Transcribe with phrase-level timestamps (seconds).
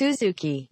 [0.00, 0.68] Suzuki.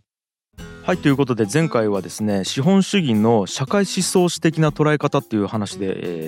[0.82, 5.86] はいということで前回はですね資本主義の社会思想史的な捉え方っていう話で、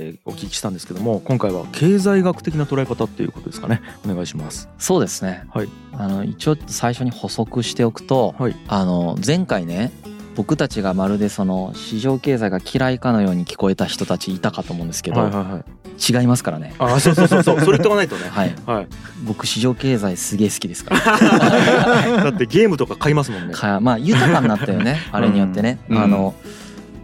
[0.08, 5.44] えーお聞きしたんですけども今回は経済学的な捉え方っていうことですかねお願いしますそうですね。
[5.48, 9.92] はいあの一応最初に補足しておくと、はいあの前回ね
[10.40, 16.20] 僕たちがまるでその市場経済が嫌いかのように聞こえた人たちいたかと思うんですけど、はいはいはい。
[16.20, 16.74] 違いますからね。
[16.78, 17.60] あそうそうそうそう。
[17.60, 18.22] それ言っておかないとね。
[18.30, 18.86] はい、はい。
[19.22, 22.24] 僕市場経済すげえ好きですから。
[22.24, 23.52] だってゲームとか買いますもんね。
[23.52, 26.02] かまあ豊かになったよね あれによってね、うん。
[26.02, 26.34] あの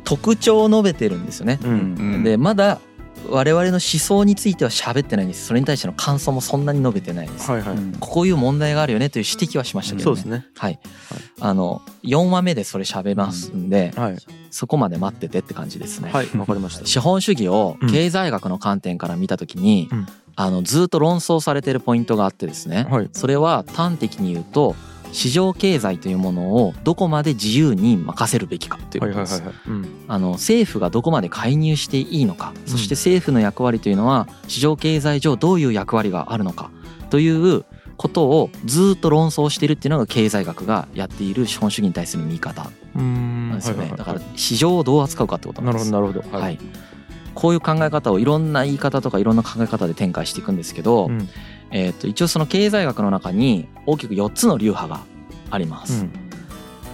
[0.05, 1.59] 特徴を述べてるんですよね。
[1.63, 1.75] うんう
[2.21, 2.25] ん。
[2.25, 2.79] でまだ
[3.31, 5.47] 我々の思想については喋ってないんです。
[5.47, 7.51] それに対しての感想もそんなに述べてないです。
[7.51, 10.17] はいはい、こういう問題があるよねという指摘はしましたけどね。
[10.17, 10.47] そうですね。
[10.57, 10.79] はい、
[11.41, 14.17] あの4話目でそれ喋りますんで、はい。
[14.51, 16.11] そこまで待っててって感じですね。
[16.11, 16.87] はいわかりました。
[16.87, 17.91] 資本主義をうん。
[17.91, 20.07] 経済学の観点から見た時に、うん。
[20.39, 23.09] あのずっと論争されてるポイントがあってですね、はい。
[23.13, 24.77] それは端的に言うと
[25.17, 30.23] 市場経済というものをどこまで自由に任せるべきかというはいはいことです。
[30.33, 36.71] 政府がどこまで介入していいのか、そして政府の役割というのは市場経済上どういう役割があるのか
[37.09, 37.65] という
[37.97, 43.99] ことをずっと論争しているっていうのが経済学がやっている資本主義に対する見方なんですよね、はいはいはい。
[43.99, 45.93] だから市場をどう扱うかってことななんるです。
[45.93, 46.39] ほどなるほど。
[46.39, 46.59] はい、
[47.35, 51.27] こういう考え方をいろんな言い方とかいろんな考え方で展開していくんですけど、うん
[51.71, 55.01] えー、と一応その経済学の中に大きく4つの流派が
[55.51, 56.13] あります、うん。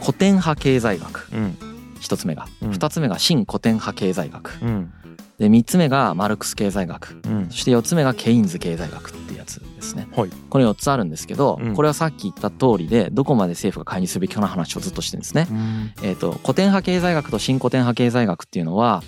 [0.01, 1.28] 古典派経済学。
[1.33, 1.56] うん。
[2.01, 2.70] 1つ目が、うん。
[2.70, 4.59] 2つ目が新古典派経済学。
[4.62, 4.93] うん。
[5.39, 7.20] で3つ目がマルクス経済学。
[7.25, 7.47] うん。
[7.50, 10.06] そして4つ目がケインズ経済学っていうやつですね。
[10.15, 10.31] はい。
[10.50, 11.75] これ4つあるんですけど、うん。
[11.75, 15.93] これはさっき言った通りでどこまで政府が介入すべきかの話をずっとしてるんですね、うん。
[16.03, 19.03] えー、と古典派経済学と新古典派経済学っていうのは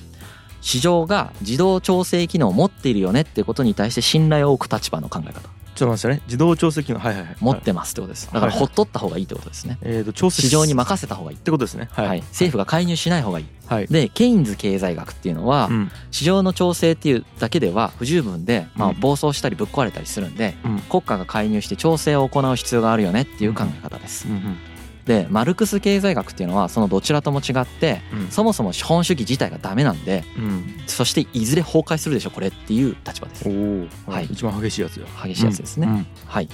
[0.64, 5.42] 市場が自動調整機能を持っているよねっていうことに対して信頼を置く立場の考え方。
[5.74, 6.22] ちょっと待ってね。
[6.26, 7.00] 自動調整機能。
[7.00, 7.36] はいはいはい。
[7.38, 8.26] 持ってますってことです。
[8.32, 9.76] だからはいほっとった方がいいってことですね。
[9.82, 11.90] えーと調整市場にっ任せた方がいい、てことですね。
[11.92, 12.20] はい。
[12.22, 13.46] 政府が介入しない方がいい。
[13.66, 13.86] はい。
[13.88, 15.90] でケインズ経済学っていうのはうん。
[16.10, 20.78] 市場の調整っていうだけでは不十分で、まあ、うん暴走したりぶっ壊れたりするんでうん。
[20.80, 24.26] 国家が介入して調整を行う必要があるよねっていう考え方です。
[24.26, 24.56] うんうん
[25.06, 28.28] でマルクス経済学っていうのはそのどちらとも違ってうん。
[28.28, 30.64] そもそも資本主義自体がダメなんでうん。
[30.86, 33.48] そしていずれ崩壊するでしょこれっていう立場です。
[34.06, 34.26] はい。
[34.26, 36.48] 一番激しいやつよ激しいやつですね、はい。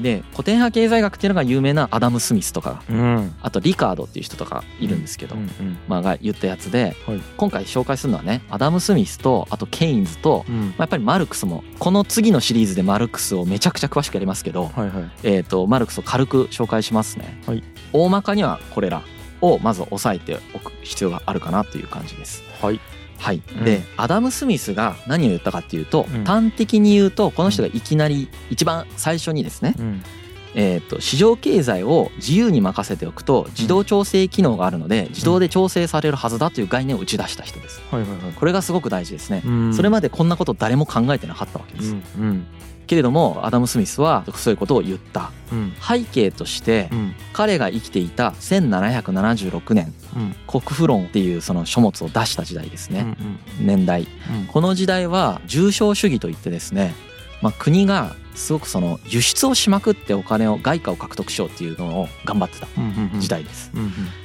[0.00, 3.34] で古典派経済学っていうのが有名なアダム・スミスとかうんうん。
[3.40, 5.42] あとリカードっていう人とかいるんですけど、うん。
[5.42, 5.78] うん。
[5.86, 7.20] まあ、が言ったやつで、はい。
[7.36, 10.54] 今回紹介するのはねアダム・スミスとあとケインズと、うん。
[10.54, 15.10] まあ、やっぱりマルクスもこの次のシリーズでマルクスをめちゃくちゃ詳しくやりますけど、はいはい。
[15.22, 17.62] えー、とマルクスを軽く紹介しますね、はい
[17.92, 19.02] 大まかにはこれら
[19.40, 22.42] をまず押さえておく必要があるかなという感じです。
[22.60, 22.80] はい。
[23.18, 23.64] はい、うん。
[23.64, 26.24] でアダム・スミスが何を言ったかっていうと、うん。
[26.24, 30.02] 端的に言うとこの人がいきなり一番最初にですね、うん。
[30.54, 37.80] えー、と市場経済を自由に任せておくと自動調整機能があるので自動で調整されるはずだという概念を打ち出した人です。
[37.90, 38.18] はいはいはい。
[38.32, 39.74] これがすごく大事ですね、うん。
[39.74, 42.46] それまでこんなこと誰も考えてなかったわけです、うんうん
[42.86, 45.30] けれどもアダム・スミスはそういうことを言った。
[45.52, 45.72] うん。
[45.80, 47.14] 背景としてうん。
[47.32, 50.34] 彼が生きていた1776年うん。
[50.46, 53.16] 国富論っていうその書物を出した時代ですね、
[53.60, 54.02] うん年代。
[54.02, 54.04] う
[54.44, 54.46] ん。
[54.46, 56.94] この時代は重商主義といってですね、
[57.42, 62.66] まあ、国がすごくその輸出をしまくってお金を外貨を獲得しようっていうのを頑張ってた
[63.18, 63.70] 時代です。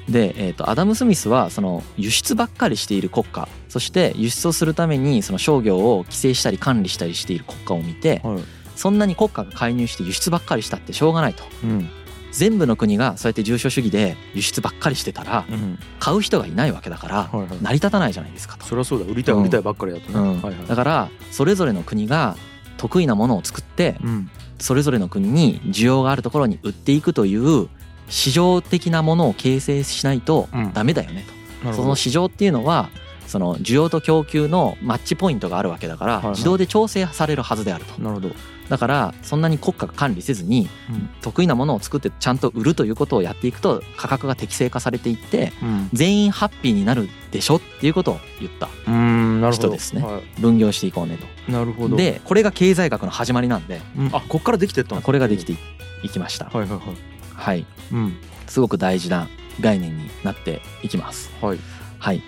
[0.08, 8.40] で、えー、とアダム・スミスはその輸出ばっかりしている国家そして輸出をするためにその商業を規制したり管理したりしている国家を見てはい。
[8.76, 11.44] そんなに国家が介入して輸出ばっかりしたってしょうがないと。
[11.64, 11.90] うん。
[12.32, 15.78] 全部の国がそうやって重商主義で輸出ばっかりしてたらうん。
[16.00, 17.30] 買う人がいないわけだから
[17.62, 18.66] 成り立たないじゃないですかと。
[18.66, 20.42] そりゃそうだ売りたい売りたいばっかりだとね。
[20.68, 22.36] だからそれぞれの国が
[22.78, 24.30] 得意なものを作ってうん。
[24.58, 27.70] それぞれの国に需要があるところに売っていくという
[28.10, 30.74] 市場的なものを形成しないとうん。
[30.74, 31.66] ダメだよねと。
[31.66, 31.84] なるほど。
[31.84, 32.90] その市場っていうのは
[33.28, 38.02] その需要と供給のマッチポイントがあるわけだから自動で調整されるはずであると。
[38.02, 38.30] なるほど。
[38.70, 41.10] だからそんなに国家が管理せずにうん。
[41.22, 45.90] 得意なものを作ってちゃんと売るということをやっていくと価格が適正化されていってうん。
[45.94, 48.70] 全員ハッピーになるでしょっていうことを言った
[49.52, 50.02] 人ですね。
[50.02, 51.18] は分業していこうね
[51.48, 51.90] いなるほど。
[51.90, 54.10] とでこれが経済学の始まりなんでうん。
[54.14, 55.54] あこっからできてったんですこれができて
[56.04, 56.46] いきました。
[56.46, 56.82] はいはいはい。
[57.34, 57.66] はい。
[57.92, 58.16] うん。
[58.48, 59.28] すごく大事な
[59.60, 61.32] 概念になっていきます。
[61.42, 61.60] はい。
[62.00, 62.22] はい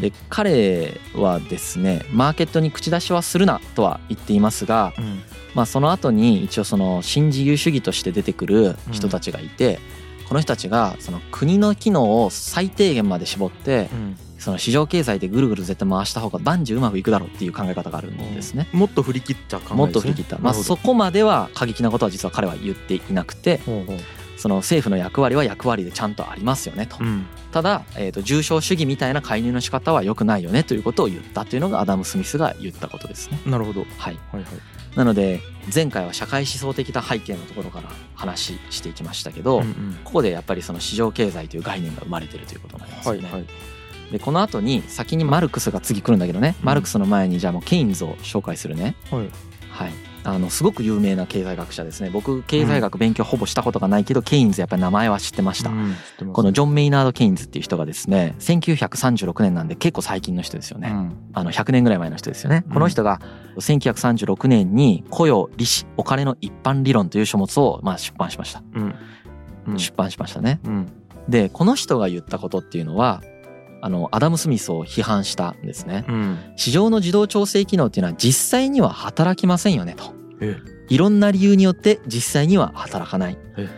[0.00, 5.22] で彼はですねマーケットに口出しはするなとは言っていますが、うん。
[5.54, 9.80] まあ、その後に一応その新自由主義として出てくる人たちがいて、
[10.26, 14.16] この人たちがその国の機能を最低限まで絞ってうん。
[14.42, 18.68] その市場経済でぐるぐる絶対回した方が万事うまくいくだろうっていう考え方があるんですね。
[18.72, 19.76] もっと振り切った考えですね。
[19.76, 23.98] もっと振り切った、まあ、そこまでは過激なことは実は彼は言っていなくてほうほう
[24.42, 26.96] その政府の役割は役割でちゃんとありますよねと。
[26.98, 27.26] うん。
[27.52, 33.38] ただ、えー、と重症主義みたいな介入の仕方は良くないよねということを言ったというのがアダム・スミスが言ったことですね。
[33.46, 33.82] なるほど。
[33.82, 34.44] はい、はいはい。
[34.96, 35.40] なので
[35.72, 39.98] 前回は社会思想的な背景のところから話していきましたけど、うんうん。
[40.02, 43.22] ここでやっぱりその市場経済という概念が生まれてるということになりますよね。
[43.22, 43.46] はいはい。
[44.10, 46.66] でこの後に先にマルクスが次来るんだけどね、うん。
[46.66, 48.96] マルクスの前にじゃあもうケインズを紹介するね。
[49.08, 49.30] はい。
[49.70, 52.10] はいあのすごく有名な経済学者ですね。
[52.10, 56.34] 僕経済学勉強ほぼしたことがないけど、ケインズやっぱり名前は知ってました、うん知ってます。
[56.34, 61.16] このジョン・メイナード・ケインズっていう人がですね1936年なんで結構最近の人ですよね、うん。
[61.32, 62.74] あの100年ぐらい前の人ですよね、うん。
[62.74, 63.20] この人が
[63.56, 68.94] 1936年に雇用利子お金の一般理論という書物をまあ出版しました、うん。
[69.66, 69.78] うん。
[69.78, 70.60] 出版しましたね。
[70.64, 70.92] うん。
[71.28, 73.22] でこの人が言ったことっていうのは
[73.82, 76.04] あのアダム・スミスを批判したんですね。
[76.08, 76.38] うん。
[76.56, 80.14] 市場の自動調整機能っていうのは実際には働きませんよねと。
[80.40, 80.56] え
[80.88, 83.38] いろんな理由によって実際には働かない。
[83.56, 83.68] え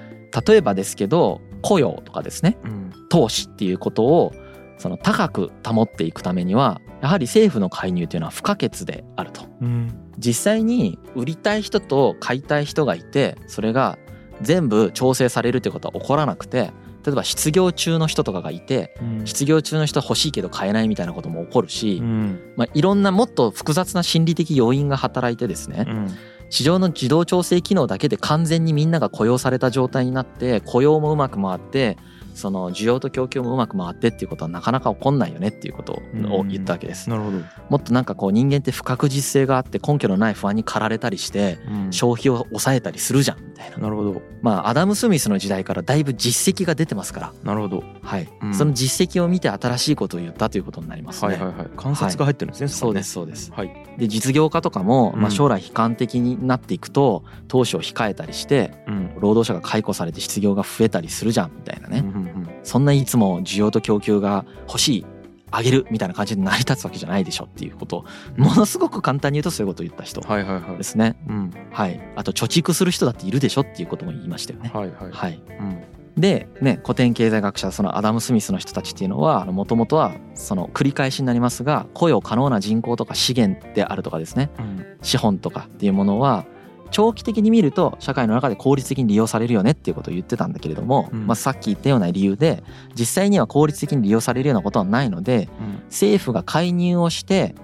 [0.46, 2.58] 例えばですけど雇用とかですね。
[2.64, 2.92] うん。
[3.08, 4.34] 投資っていうことを
[4.76, 9.46] その高く保っていくためにはやはり政府の介入というのは不可欠であると。
[9.62, 10.12] うん。
[10.18, 13.98] 実際に売りたい人と買いたい人がいてそれが
[14.42, 16.72] 全部調整されるってことは起こらなくて
[17.04, 19.26] 例えば失業中の人とかがいてうん。
[19.26, 22.52] 失業中の人欲しいけど買えないみたいなことも起こるし、うん。
[22.56, 26.08] まあ、いろんなもっと複雑な心理的要因が働いてですねうん。
[26.50, 31.96] 市場の自動調整機能だけで完全にみんなが雇用された状態になって雇用もうまく回って
[32.34, 37.08] その需要と供給もうまく回ってっていうことはなかなか起こんないよねっていうことを言ったわけです。
[37.08, 37.38] なるほど。
[37.70, 41.92] もっとなんかこう人間って不確実性があって根拠のない不安に駆られたりしてうん。
[41.92, 43.78] 消費を抑えたりするじゃんみたいな。
[43.78, 44.22] なるほど。
[44.42, 47.84] まあアダム・スミスの時代からだいぶ実績が出てますから、なるほど。
[48.02, 48.28] はい。
[48.42, 48.54] うん。
[48.54, 51.34] その実績を見て新しいことを言ったということになりますね。
[51.34, 51.68] はいはいはい。
[51.76, 53.52] 観察が入ってるんですねそうですすそうです。
[53.52, 53.70] はい。
[53.98, 59.14] で実業家とかも、まあ、うん将来悲観的になっていくと投資を控えたりしてうん。
[59.18, 62.23] 労働者が解雇されて失業が増えたりするじゃんみたいなね、うんうん
[62.62, 65.06] そんないつも需要と供給が欲しい
[65.50, 67.98] あげるみたいな感じで成り立つわけじゃないでしょっていうこと。
[67.98, 68.04] を
[68.36, 70.78] ものすごく簡単に言うとそういうことを言った人うんはいはいはい。
[70.78, 71.16] ですね。
[71.28, 71.52] うん。
[71.70, 74.70] はい、あと貯蓄する人だっているでしょっていうことも言いましたよね。
[74.74, 75.82] はいはいはい、うん。
[76.16, 84.50] で、ね、古典経済学者そのアダム・スミスの人たちっていうのはもともとはその繰り返しになりますが雇用可能な人口とか資源であるとかですね。
[84.58, 84.84] うん。
[85.02, 86.46] 資本とかっていうものは
[86.94, 91.26] 長期的に見ると社会の中で効率的に利用されるよねっていうことを言ってたんだけれども、うん。
[91.26, 92.62] まあ、さっき言ったような理由で
[92.94, 95.82] 実際には効率的に利用されるようなことはないのでうん。
[95.86, 97.56] 政府が介入をして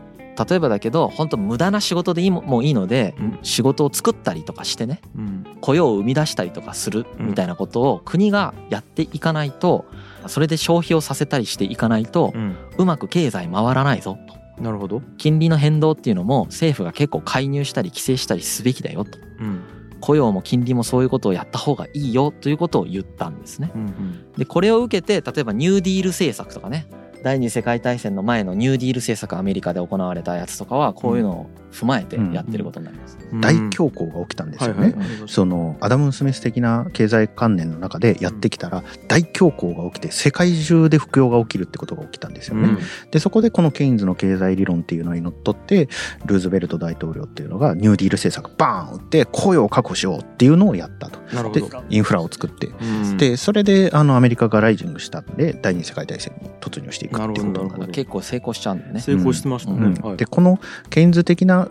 [0.48, 3.38] 例えばだけど本当無駄な仕事でいいももういいので、うん。
[3.42, 5.46] 仕事を作ったりとかしてねうん。
[5.60, 9.86] 雇用を生み出したりとかするみたいなことを国がやっていかないと
[10.26, 12.56] それで消費をさせたりしていかないとうん。
[12.78, 14.39] うまく経済回らないぞと。
[14.60, 15.02] なるほど。
[15.16, 19.18] 金利の変動っていうのも政府が結構介入したり規制したりすべきだよと。
[19.38, 19.62] うん。
[20.00, 23.70] 雇用も金利もそういうことをやった方がいいよということを言ったんですね。
[23.74, 24.32] うんうん。
[24.36, 26.86] でこれを受けて例えばニューディール政策とかね
[27.22, 33.18] 第二次世界大戦の前のニューディール政策アメリカで行われたやつとかはこういうのを踏まえてやってることになります。
[33.32, 33.40] うん。
[33.40, 34.80] 大恐慌が起きたんですよね。
[34.80, 42.68] はいはいそのアダム・スミス的な経済観念の中でやってきたら大恐慌が起きて世界中で不況が起きるってことが起きたんですよね。
[42.68, 42.78] うん。
[43.10, 45.88] でそこでこのケインズの経済理論っていうのにのっとって
[46.26, 51.20] ルーズベルト大統領っていうのがニューディール政策バーン打って雇用を確保しようっていうのをやったと。
[51.30, 51.84] でなるほど。
[51.88, 52.66] インフラを作って。
[52.66, 53.16] うん。
[53.16, 57.92] でそれであのアメリカがライジングしたんで第二次世界大戦に突入していくっていうことなるほどなるほど。
[57.92, 59.00] 結構成功しちゃうんだよね。
[59.00, 59.94] 成功してましたうん。
[59.94, 60.16] ねはい。
[60.16, 61.68] でこのケインズ的な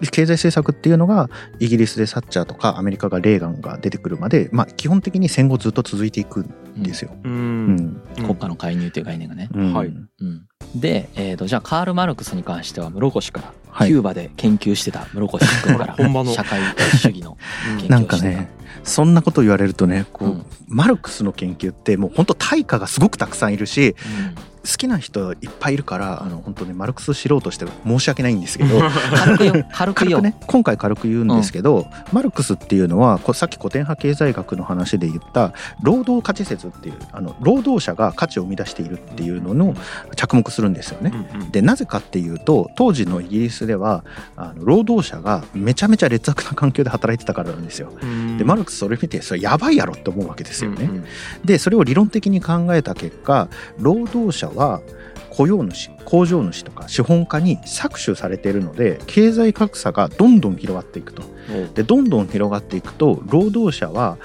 [0.00, 7.12] 経済政策っていうのがイギリスでサッチャーとかアメリカがレーガンが出てくるまで、まあ、基本的に戦後ずっと続いていくんですよ。
[7.24, 7.76] ううん。
[7.76, 8.02] ん。
[8.16, 9.48] 国家の介入という概念がね。
[9.54, 9.72] うん。
[9.72, 9.88] はい。
[9.88, 13.88] うん、で、えー、とじゃあカール・マルクスに関しては室越から、はい。
[13.88, 16.32] キューバで研究してた室越君から本場の。
[16.32, 16.60] 社会
[16.98, 17.38] 主義の
[17.80, 18.36] 研なん究をしてた。
[18.36, 20.46] かねそんなこと言われるとねこう、うん。
[20.68, 23.96] マルクスの研究ってもう本当対価がすごくたくさんいるし
[24.38, 28.80] うん好きな人いっぱいいるからあの本当にマルクス素人として申し訳ないんですけど
[29.14, 39.74] 軽くよ軽くね今回軽く言うんですけど、マルクスっていうのはこさっき古典派経済学の話で言った労働価値説っていうあの労働者が価値を生み出しているっていうのの
[40.16, 41.12] 着目するんですよね。
[41.32, 44.04] うんうんでなぜかっていうと当時のイギリスでは
[44.36, 47.92] あの労働者がめちゃめちゃ劣悪な環境で働いてたからなんですよ。
[48.02, 50.84] うんでマルクスそれ見てそれやばいやろって思うわけですよね。
[50.84, 51.04] うんうん
[51.44, 54.80] でそれを理論的に考えた結果労働者は
[55.30, 61.22] 雇用主工場主とか資本家に搾取されているので経済格差がどんどん広がっていくと。
[61.74, 64.18] でどんどん広がっていくと労働者は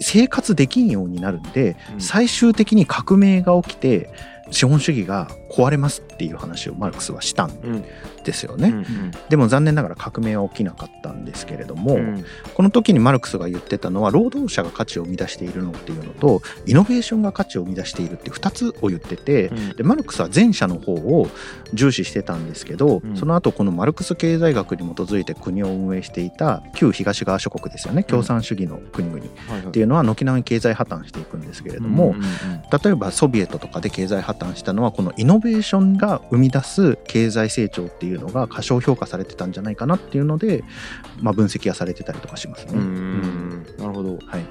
[0.00, 2.00] 生活できんようになるんでうん。
[2.00, 4.10] 最終的に革命が起きて
[4.50, 7.84] 資本主義が壊れますっていう話をマルクスはしたんうん
[8.24, 8.68] ですよね。
[8.68, 8.84] うん
[9.28, 12.24] でも残念ながら革命は起きなかったんですけれども、うん。
[12.54, 19.76] この時にマルクスが言ってたのは労働者が価値を生み出しているのっていうのとイノベーションが価値を生み出しているっていう2つを言ってて、うん。
[19.76, 21.28] でマルクスは前者の方を
[21.72, 23.16] 重視してたんですけど、うん。
[23.16, 28.04] その後このマルクス経済学に基づいて国を運営していた旧東側諸国ですよね。
[28.04, 29.24] 共産主義の国々
[29.68, 32.22] っていうのは軒並み経済破綻していくんですけれども、うんうん。
[32.22, 40.64] 例えばソビエトとかで経済破綻したのはこのイノベーションが生み出す経済成長っていうのが過小評価されてたんじゃないかなっていうので、
[41.20, 42.72] まあ、分析はされてたりとかしますね。
[42.74, 42.80] うん。
[42.80, 43.66] うん。
[43.78, 44.18] なるほど。
[44.26, 44.46] はい、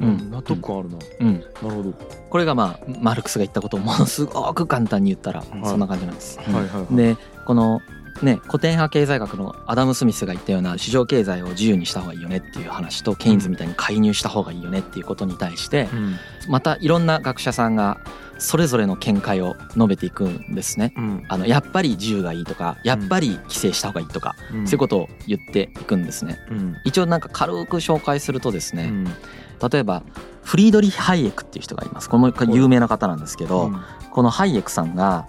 [0.00, 0.30] うん。
[0.30, 0.98] 納得感あるな。
[1.20, 1.92] うん、なるほど。
[2.30, 5.44] これがまあマルクスが言ったことをものすごく簡単に言ったらい。
[5.64, 6.38] そんな感じなんです。
[6.38, 6.96] はいはいはい。
[6.96, 7.80] でこの
[8.22, 16.16] ね古典派経済学のアダム・スミスが言ったような市場経済を自由にした方がいいよねっていう話とケインズみたいに介入した方がいいよねっていうことに対してうん。
[16.48, 18.00] またいろんな学者さんが
[18.38, 20.92] それぞれの見解を述べていくんですね。
[20.96, 21.24] うん。
[21.28, 24.66] あのやっぱり自由がいいとかやっぱり規制した方がいいとか、うん。
[24.66, 26.38] そういうことを言っていくんですね。
[26.50, 26.76] うん。
[26.84, 29.04] 一応なんか軽く紹介するとですね、うん。
[29.70, 30.02] 例えば
[30.42, 32.08] フリードリヒ・ハイエクっていう人がいます。
[32.08, 33.80] この有名な方なんですけど、うん。
[34.10, 35.26] このハイエクさんが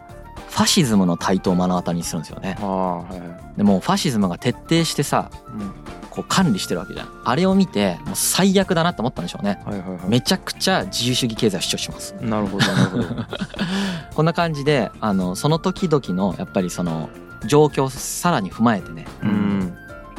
[0.49, 2.57] ファシズムの台頭を目の当たりにするんですよね。
[2.59, 3.57] はいはい。
[3.57, 7.09] でもうファシズムが徹底してさうんこう管理してるわけじゃん。
[7.23, 9.61] あれを見てもう最悪だなって思ったんでしょうね。
[9.63, 9.99] はいはいはい。
[10.09, 12.15] めちゃくちゃ自由主義経済を主張します。
[12.19, 13.05] なるほどなるほど。
[14.15, 17.09] こんな感じであのその時々のやっぱりその
[17.45, 19.73] 状況をさらに踏まえてねうん。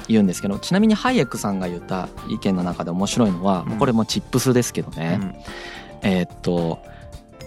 [0.07, 3.79] 言うんですけどちなみにハイエクさんが言った意見の中で面白いのは、うん。
[3.79, 5.43] これもチップスですけどね、
[6.03, 6.79] えーっと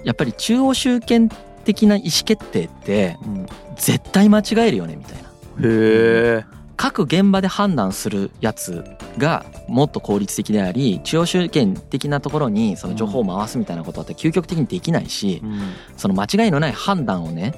[0.04, 1.30] やっぱり中央集権
[1.64, 3.34] 的な意思決定ってうん。
[3.36, 3.46] うん
[3.78, 5.22] 絶対間違えるよねみたいな。
[5.22, 5.24] へ
[5.64, 6.46] え
[6.82, 8.84] 各現場で判断するやつ
[9.20, 15.60] がもっと効率的であり中央集権的なところにその情報を回すみたいなことって究極的にできないしうん。
[15.96, 17.54] その間違いのない判断をね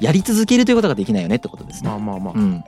[0.00, 1.90] やり続けるということができないよねってことですね。
[1.90, 2.34] まあまあまあ。
[2.34, 2.64] うん、うん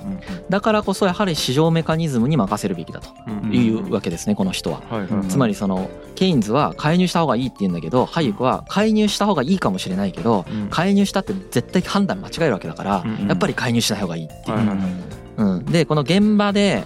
[0.49, 3.11] だからこそやはり市場メカニズムに任せるべきだと。
[3.27, 4.83] うんいうわけですねこの人は。
[5.29, 10.69] つまりそのケインズは介入した方がいいって言うんだけどハイエクは介入した方がいいかもしれないけどうん。
[10.71, 16.85] 介入したって絶対判断間違えるわけだからうんやっぱり介入しない方がいいっていううん、でこの現場で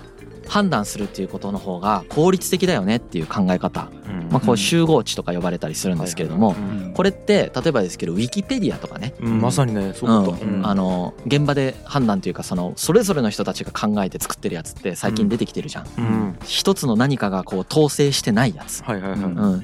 [0.49, 4.29] 判断するっていうことの方が効率的だよねっていう考え方、うん。
[4.31, 6.55] まあ、こう集合値とか呼ばれたりするんですけれども
[6.95, 9.15] これって例えばですけどウィキペディアとかね。
[9.21, 9.41] うん。
[9.41, 10.45] まさにねそういうこと。
[10.45, 10.67] うん。
[10.67, 15.87] あの現場で判断というかそのそれぞれの人たちが考えて作ってるやつって最近出てきてるじゃん。
[15.97, 16.39] うん。
[16.45, 19.21] 一つの何かがこう統制してないやつ、はいはいはい。
[19.21, 19.25] うん。
[19.25, 19.63] うん、なん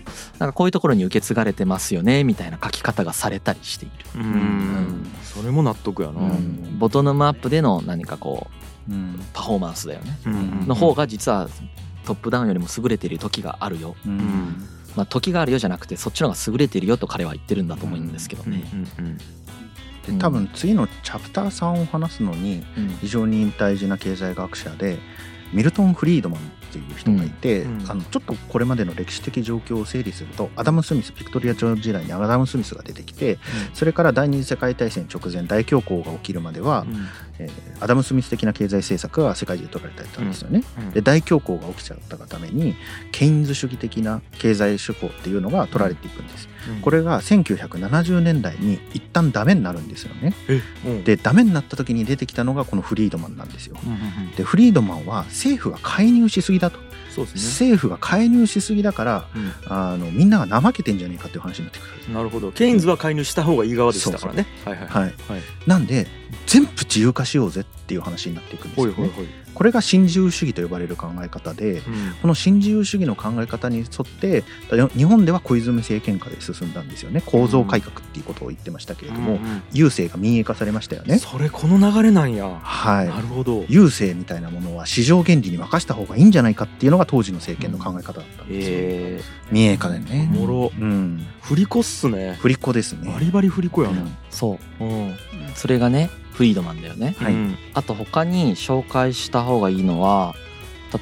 [0.48, 3.94] かこういうところに受け継がれてますよねみたいな書き方がされたりしている。
[4.16, 5.06] うん。
[5.22, 6.20] それも納得やな。
[6.20, 6.78] うん。
[6.78, 8.67] ボトムアップでの何かこううん
[9.32, 10.18] パフォーマンスだよね。
[10.26, 10.66] うん。
[10.66, 11.48] の方が実は
[12.04, 13.94] トップダウンよりも優れている時があるよ、
[14.96, 18.64] まあ、時があるよじゃなくてそっちの方が優れているよと彼は言ってるんだと思うんですけどね。
[18.72, 19.06] うん。
[19.06, 19.18] うん。
[19.18, 22.88] で多分次のチャプター3を話すのにうん。
[23.00, 24.98] 非常に大事な経済学者で
[25.52, 27.80] ミルトン・フリードマンっていう人がいて、うん。
[27.80, 27.90] うん。
[27.90, 33.38] あのちょっとこれまでの歴史的状況を整理するとアダム・スミスビクトリア朝時代にアダム・スミスが出てきて
[33.74, 36.86] それから第二次世界大戦直前大恐慌が起きるまでは、
[37.38, 40.28] えーアダム・スミス的な経済政策が世界中で取られてたん。
[40.28, 40.62] ですよね。
[40.78, 40.90] うん。
[40.90, 42.74] で大恐慌が起きちゃったがために
[43.12, 46.48] ケインズ主義的な経済手法っていうのが取られていくんです。
[46.68, 46.80] うん。
[46.80, 50.34] これが1970年代に一旦ダメになるんですよね。
[51.04, 53.76] でダメになった時に出てきたのがこのフリードマンなんですよ。
[53.84, 54.30] うんうんうん。
[54.32, 56.67] でフリードマンは政府が介入しすぎだと、
[57.10, 57.42] そうですね。
[57.42, 59.52] 政府が介入しすぎだからうん。
[59.68, 62.12] あのみんなが怠けてんじゃねえかっていう話になってくる。
[62.12, 62.52] なるほど。
[62.52, 64.46] ケインズは介入した方がいい側でしたからね。
[64.64, 65.12] はいはいはい、はい。
[65.66, 66.06] なんで
[66.46, 69.10] 全部自由化しようぜっていう話になっていくんですよね。
[69.47, 71.82] いこれが新自由主義と呼ばれる考え方でうん。
[72.22, 74.44] この新自由主義の考え方に沿って
[74.96, 77.24] 日本では小泉政権下で進んだんですよね。
[77.26, 81.18] 構造改革っていうことを言ってましたけれども、うんうん郵政が民営化されましたよね。
[81.18, 82.60] それこの流れなんや。
[82.62, 83.08] はい。
[83.08, 83.62] なるほど。
[83.62, 88.76] 郵政みたいなものは市場原理に任した方がいいんじゃないかっていうのが当時の政権の考え方だったんですよ。
[88.78, 90.30] え民営化でえね。
[90.36, 90.72] おもろ。
[90.78, 91.26] うん。
[91.42, 92.36] 振り子っすね。
[92.40, 93.10] 振り子ですね。
[93.12, 94.06] バリバリ振り子やな。
[94.30, 94.84] そう。
[94.84, 95.14] うん。
[95.54, 97.16] それがねフリードマンだよね。
[97.18, 100.36] はいうんあと他に紹介した方がいいのは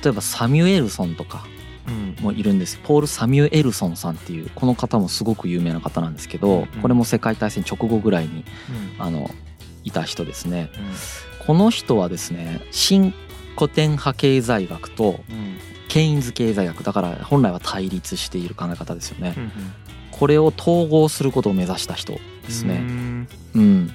[0.03, 1.45] 例えばサミュエルソンとか
[1.87, 8.45] うんもいるんですポール・サミュエルソンさんっていうこの方もすごく有名な方なんですけど、うんこれも世界大戦直後ぐらいに
[8.99, 9.31] うんあの
[9.85, 10.71] いた人ですね。
[11.41, 13.13] うんこの人はですね新
[13.57, 19.35] 古典派経済学とうんケインズ経済学だから本来は対立している考え方ですよね。
[19.37, 19.51] うん
[20.19, 22.79] これを統合することを目指した人ですうね。
[22.79, 23.93] んうん。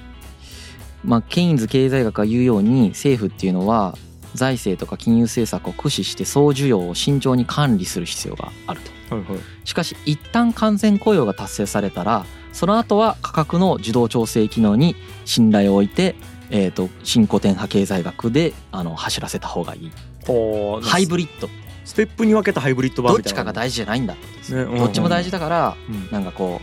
[1.04, 3.96] まあケインズ経済学が言うように政府っていうのは
[4.34, 9.14] 財政とか金融政策を駆使して総需要を慎重に管理する必要があると。
[9.16, 9.40] はいはい。
[9.64, 16.14] しかし一旦完全雇用が達成されたらその後は価格の自動調整機能に信頼を置いて、
[16.50, 19.92] えー、と新古典派経済学であの走らせた方がいい。
[20.82, 21.48] ハイブリッド。
[21.84, 26.20] ステップに分けたハイブリッド版どっちかが大事じゃないんだってことですねうんどっちも大事だからうんな。
[26.20, 26.60] んかこ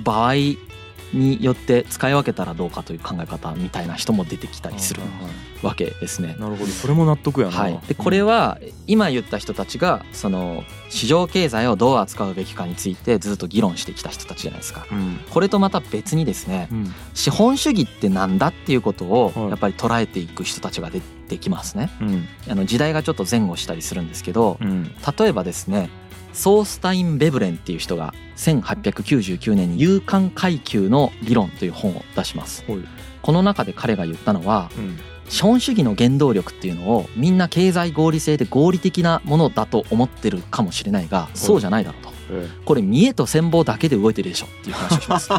[0.00, 0.32] う場合
[1.12, 5.02] によって使い分けたらどうかという考え方みたいな人も出てきたりする
[5.62, 6.36] わけですね。
[6.38, 14.86] なるほどそれも納得やな、はい、でこれは今言った人たちがその市場経済をどう扱うべきかについてずっと議論してきた人たちじゃないですか。
[14.90, 15.20] うん。
[15.30, 16.94] これとまた別にですねうん。
[17.14, 21.90] 資本主義ってなんだっていうことをはいやっぱり捉えていく人たちが出てきますね。
[22.00, 22.28] うん。
[22.48, 24.92] あの時代がちょっと前後したりするんですけどうん。
[25.18, 25.90] 例えばですね
[26.38, 32.64] ソースタイン・ベブレンっていう人が1899年に「有感階級の理論」という本を出します。
[32.68, 32.78] はい。
[33.22, 34.98] この中で彼が言ったのはうん。
[35.28, 42.12] 資本主義の原動力っていうのをみんな経済合理性で合理的なものだと思ってるかもしれないがそうじゃないだろうと。
[42.30, 45.28] えこれ見栄と羨望だけで動いてるでしょっていう話をします。
[45.32, 45.36] え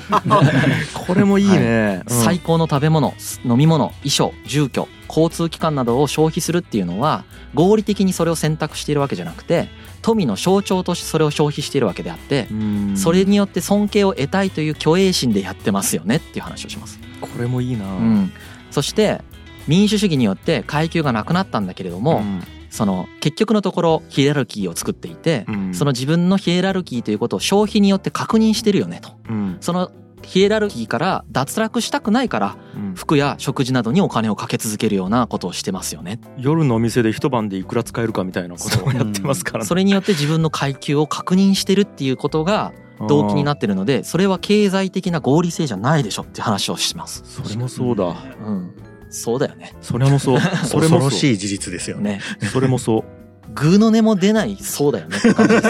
[0.94, 2.14] これもいいね、うん。
[2.14, 3.16] 最高の食べ物
[3.46, 9.68] 飲み物衣装住居交通機関などを消費するっていうのは合理的にそれを選択しているわけじゃなくて
[10.02, 12.98] 富の象徴としてそれを消費しているわけであってうん。
[12.98, 17.00] それによって尊敬を得たいという虚栄心でやってますよねっていう話をします。
[17.20, 18.32] これもいいな、うん、
[18.72, 19.22] そして
[19.68, 22.44] 民主主義によって階級がなくなったんだけれども、ん。
[22.70, 25.74] その結局のところヒエラルキーを作っていて、うん。
[25.74, 29.12] その自分のヒエラルキーということを消費によって確認してるよねと。
[29.30, 29.58] うん。
[29.60, 29.92] その
[30.24, 36.20] ヒエラルキーから脱落したくないからうん服や食事などにお金をかけ続けるようなことをしてますよね。
[36.38, 42.74] 夜のお店で一晩でいくら使えるかみたいなことをやってますからねそれによって自分の階級を確認してるっていうことが
[43.08, 47.24] 動機になってるのでそれは経済的な合理性じゃないでしょって話をします。
[47.26, 48.74] それもそうだうん、
[49.10, 49.76] そうだよね。
[49.82, 52.22] それもそうそれもそうしい事実ですよね。
[52.42, 52.48] ね。
[52.48, 53.04] それもそう
[53.54, 55.18] グーの音も出ないそうだよね。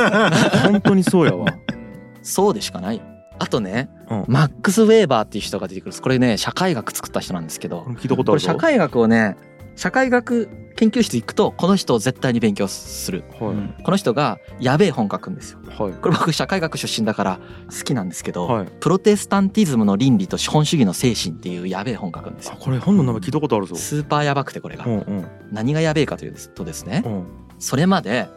[0.63, 1.45] 本当にそうやわ
[2.21, 3.03] そうでしかないよ。
[3.39, 4.25] あとね、うん。
[4.27, 5.89] マックス・ウェーバーっていう人が出てくる。
[5.89, 7.81] んですこれね社会学作った人なんですけど。
[7.81, 8.47] これ聞いたことあるぞ。
[8.47, 9.37] これ社会学をね
[9.75, 13.23] 社会学研究室行くとこの人を絶対に勉強する。
[13.39, 13.75] はい、うん。
[13.83, 15.59] この人がやべえ本書くんですよ。
[15.67, 15.93] はい。
[15.93, 18.67] これ僕社会学出身だから好きなんですけど、はい。
[18.79, 22.55] プロテスタンティズムの倫理と資本主義の精神っていうやべえ本書くんですよ。
[22.59, 23.75] あこれ本の名前聞いたことあるぞ。
[23.75, 24.85] スーパーやばくてこれが。
[24.85, 25.27] うんうん。
[25.51, 27.23] 何がやべえかというとですねうん。
[27.57, 28.27] それまで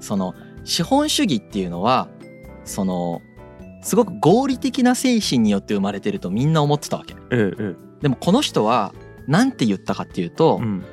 [0.00, 2.08] その資本主義っていうのは
[2.64, 3.22] その
[3.82, 7.14] すごく合理的な精神によって生まれてるとみんな思ってたわけ。
[7.30, 8.94] えええでもこの人は
[9.26, 10.84] 何て言ったかっていうと、えうん。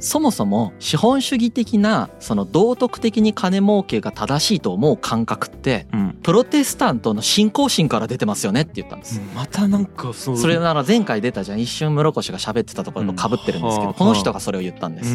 [0.00, 6.18] そもそも資本主義的なその道徳的に金儲けが正しいと思う感覚ってうん。
[6.22, 11.60] プロテスタントの信仰心から出てますよねって言ったんです、またなんかそうそれなら前回出たじゃん。
[11.60, 15.14] 一瞬室越が喋ってたところと被ってるんですけど、うんこの人がそれを言ったんでうす、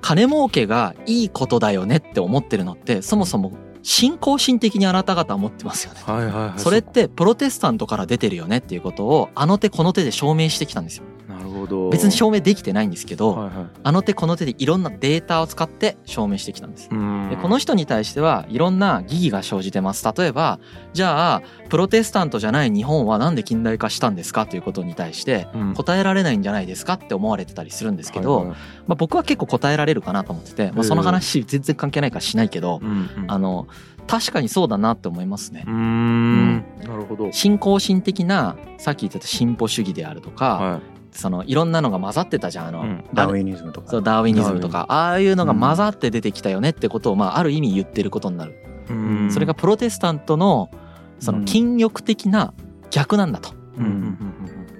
[0.00, 6.00] 金儲けがいいことだよねって思ってるのってそもそも信仰心的にあなた方は思ってますよね。
[6.04, 6.60] はいはいはい。
[6.60, 11.04] それってプロテスタントから出てるよねっていうことをあの手この手で証明してきたんですよ。
[11.28, 11.90] なるほど。
[11.90, 13.66] 別に証明できてないんですけど、はいはい。
[13.82, 16.88] あの手この手でいろんなデータを使って証明してきたんです。
[16.90, 17.28] うん。
[17.30, 20.06] でこの人に対してはいろんな疑義が生じてます。
[20.16, 20.58] 例えば
[20.94, 25.74] じゃあプロテスタントじゃない日本はなんで近代化したんですかということに対してうん。
[25.74, 33.24] 答えられないんじゃないですかって思われてたりするんですけど、はいはいまあ、僕は結構答えられるかなと思ってて、まあ、その話全然関係ないからしないけど、うんうん。
[33.28, 33.68] あの
[34.08, 35.64] 確かにそうだなって思いますね。
[35.66, 35.72] うー。
[35.72, 36.64] ん。
[36.80, 37.30] なるほど。
[37.30, 40.80] 信仰心的なさっき言ってた進歩主義であるとか、は
[41.12, 43.04] そのいろんなのが混ざってたじゃんあの、うん。
[43.12, 43.90] ダーウィニズムとか。
[43.90, 44.86] そうダーウィニズムとか。
[44.88, 48.52] ああいうのが混ざって出てきたよねってことを、まあ、ある意味言ってることになる、
[48.88, 48.94] いう
[49.26, 49.30] ん。
[49.30, 50.70] それがプロテスタントの
[51.20, 52.54] その禁欲的な
[52.90, 53.50] 逆なんだと。
[53.76, 53.84] うん。
[53.84, 54.16] うん。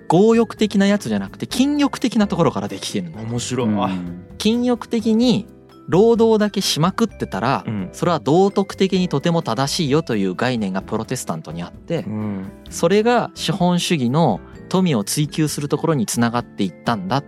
[0.09, 3.69] 強欲的なやつじゃなくて禁欲的なところからできてるん面白い。
[3.69, 4.25] うん。
[4.38, 5.47] 禁欲的に
[5.88, 7.88] 労働だけしまくってたら、うん。
[7.92, 12.53] それは道徳的にとても正しいよという概念がプロテスタントにあってうん。
[12.70, 17.24] それが資本主義の富を追求するところにつながっていったんだっ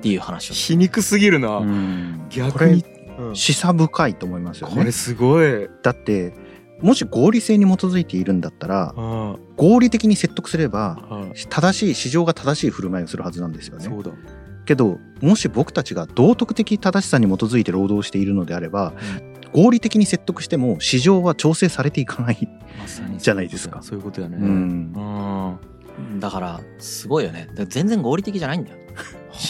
[0.00, 1.58] ていう話を皮肉すぎるな。
[1.58, 2.26] うん。
[2.30, 2.84] 逆に。
[3.18, 3.36] うん。
[3.36, 4.76] 示唆深いと思いますよね。
[4.76, 5.68] これすごい。
[5.82, 6.34] だって
[6.80, 10.98] もし合理性に基づいているんだったらあ合理的に説得すれば
[11.48, 13.84] 正しい市場が正しい振る舞いをするはずなんですよね。
[13.84, 14.10] そうだ
[14.64, 18.92] けどもし僕たちが道徳的正しさに基づいて労働しているのであれば、
[19.52, 22.48] 合理的に説得しても市場は調整されていかない。
[23.18, 23.80] じゃないですか。
[23.82, 24.36] そういうことやね。
[24.36, 24.92] うん。
[24.96, 25.56] あ
[26.18, 27.48] だからすごいよね。
[27.68, 28.78] 全然合理的じゃないんだよ。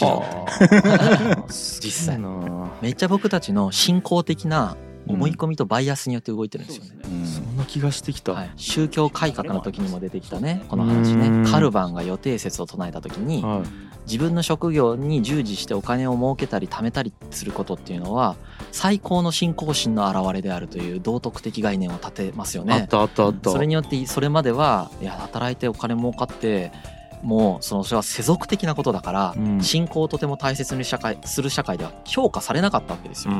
[0.01, 1.45] あ はあ。
[1.49, 2.19] 実際。
[2.19, 2.71] な。
[2.81, 7.25] めっちゃ僕たちの信仰的な思い込みとバイアスによって動いてるんですよね、うん。
[7.25, 8.33] そんな気がしてきた。
[8.33, 11.43] はい、宗教改革の時にも出てきたねこの話うん。
[11.43, 13.63] ねカルバンが予定説を唱えた時には
[14.05, 18.35] 自分の職業に従事してお金を儲けたり貯めたりすることっていうのは
[18.71, 22.73] 最高の信仰心の表れであるという道徳的概念を立てますよね。
[22.73, 26.71] あったあったあったそれによってそれまではいや働いてお金儲かって
[27.21, 29.61] もうそのそれは世俗的なことだから、うん。
[29.61, 33.33] 信仰をとても大切に社会する社会では評価されなかったわけですよ、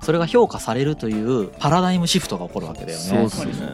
[0.00, 3.28] それが評価されるというパラダイムシフトが起こるわけだよね。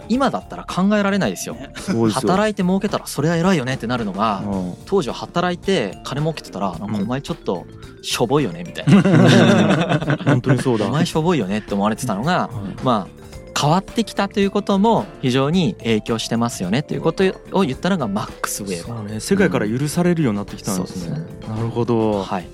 [0.09, 1.57] 今だったら考えられないですよ。
[1.77, 2.21] そうですよ。
[2.21, 4.75] 働いて儲けたらそれは偉いよねってなるのがうん。
[4.87, 7.67] 当時は働いて金儲けてたらなんかお前ちょっと
[8.03, 10.17] しょぼいよねみたいな。
[10.25, 10.87] 本当にそうだ。
[10.87, 13.24] お前しょぼいよねって思われてたのがはいまあ
[13.59, 19.21] 変わってきたということも非常に影響してますよねということを言ったのがマックス・ウェーバーね。
[19.21, 21.25] 世界から許されるようになってきたんですね。
[21.47, 22.23] そうなるほど。
[22.23, 22.49] はい、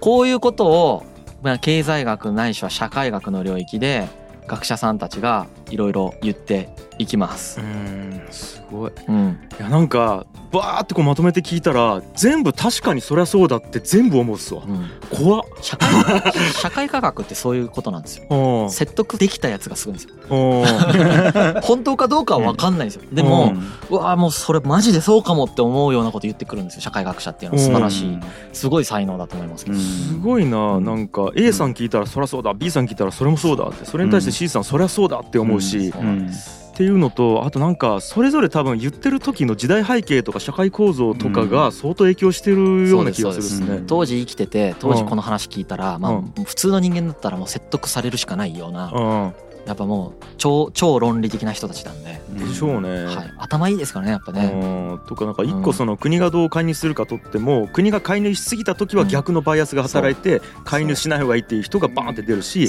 [0.00, 1.04] こういうことを、
[1.42, 4.08] まあ、経済学ないしは社会学の領域で
[4.46, 7.60] 学者さんたちがいろいろ言っていきます。
[7.60, 7.62] う。
[7.62, 8.92] んすごい。
[9.08, 14.62] うん、いやなんかバーってこうまとめて聞いたら全部確かにそりゃそうだって全部思うっすわ。
[14.66, 15.42] うん、怖っ。
[15.60, 15.88] 社会
[16.52, 18.26] 社会科学ってそういうことなんですよ。
[18.30, 18.70] うん。
[18.70, 20.14] 説得できたやつがすごいんですよ。
[20.30, 20.64] うん。
[21.62, 23.02] 本当かどうかは分かんないんですよ。
[23.12, 23.54] でも、
[23.90, 26.80] うわーもうそれマジでそうかもって思うようなこと言ってくるんですよ。
[26.80, 27.64] 社会学者っていうのは。
[27.64, 28.18] 素晴らしい、
[28.52, 29.78] すごい才能だと思いますけど。
[29.78, 32.54] すごいななんか A さん聞いたらそりゃそうだ。
[32.54, 33.84] B さん聞いたらそれもそうだって。
[33.84, 36.57] それに対して C さんそりゃそうだって思うし、そうなんです。
[36.78, 43.48] っていうのとあとなんかそれぞれ多分言ってる時の時代背景とか社会構造とかが相当影響してるような気がするで。
[43.48, 43.82] すね。
[43.84, 49.34] 当時生きてて当時この話聞いたら、まあ、普通の人間だったらもう説得されるしかないような、うん。
[49.66, 53.06] やっぱもう超超論理的な人たちなんで、でしょうね。
[53.06, 54.44] はい、頭いいですからねやっぱね。
[54.44, 54.56] う
[54.94, 55.00] ん。
[55.08, 62.68] とかなんか一個その国がどう介入するかとっても国が介入しすぎた時は逆のバイアスが働いて介入しない方がいいっていう人がバーンって出るし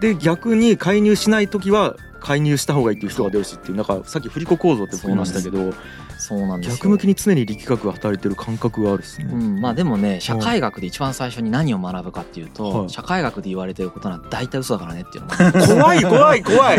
[0.00, 5.74] で逆に介入しない時は介入した方がいいっていう人が出るしっていうなんかさっき振り子構造って言いましたけど
[6.22, 6.76] そうなんですよ。
[6.76, 9.24] 逆向きに常に力学が働いてる感覚があるですね。
[9.32, 12.90] うん、まあでもね社会学で一番最初に何を学ぶかっていうと、はい。
[12.90, 16.78] 社会学で言われてることは大体嘘だからねっていうのが怖い怖い怖い。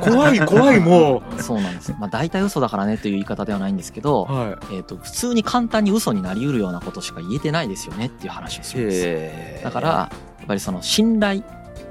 [0.00, 1.90] 怖い怖いもそうなんです。
[1.90, 4.32] よ、まあ、大体嘘だからねっていう言い方ではないんですけど、う。
[4.32, 4.76] はい。
[4.76, 10.10] えー、と普通に簡単に嘘になりうるようなことしか言えてないですよねっていう話をするんですだからや
[10.44, 11.42] っぱりその信頼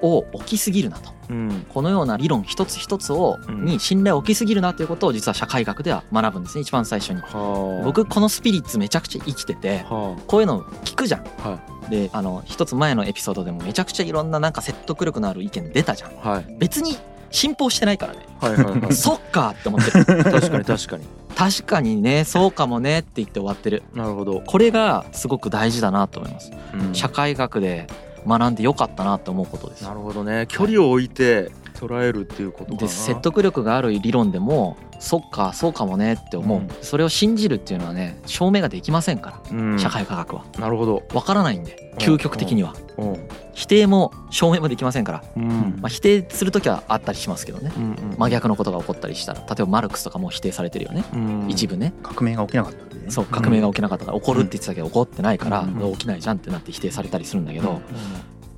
[0.01, 7.21] を置きすぎるなとうんこのような理論一つ一つをうんに信頼を置きすぎるなということを実は社会学では学ぶんですね一番最初に。
[7.21, 11.27] はあ僕このスピリッツめちゃくちゃ生きててはこういうの聞くじゃん。
[11.43, 16.11] あはであの一つ前のエピソードでもめちゃくちゃいろんななんか説得力のある意見出たじゃん。
[16.11, 16.97] いはい別に
[17.29, 18.19] 信奉してないからね。
[18.39, 20.05] はいはいはい そっかって思ってる。
[20.23, 21.03] 確かに確かに
[21.35, 23.83] 確かにねそうかもねって言って終わってる。
[23.93, 26.51] なるほど、これがすごく大事だなと思います。
[26.73, 27.87] うん社会学で
[28.27, 29.83] 学んでよかったなって思うことです。
[29.83, 29.93] な。
[29.93, 30.45] るほどね。
[30.49, 32.77] 距離を置いて捉えるっていうことかな。
[32.77, 36.69] で説得力がある理論でもそっかそうかもねって思う、うん。
[36.81, 39.79] それを信じるっていうのはね証明ができませんから、うん。
[39.79, 40.45] 社会科学は。
[40.59, 41.03] なるほど。
[41.13, 41.97] わからないんでうん。
[41.99, 43.27] 究極的には、うん。
[43.53, 45.77] 否定も証明もできませんから、うん。
[45.79, 47.71] まあ、否定する時はあったりしますけどね。
[47.75, 49.39] うん真逆のことが起こったりしたら。
[49.41, 51.45] 例えばマルクスとかも否定されてるよね、うん。
[51.47, 51.93] 一部ね。
[52.01, 53.11] 革命が起きなかったね。
[53.11, 55.91] そう革命が起きなかったから起こるって言ってたけど起こってないからうん。
[55.93, 57.81] 起きないじゃんってなって否定されたりするんだけど、うん。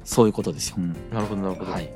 [0.03, 0.75] そういうことですよ。
[0.77, 0.93] うん。
[1.11, 1.89] なるほどなるほど、はい、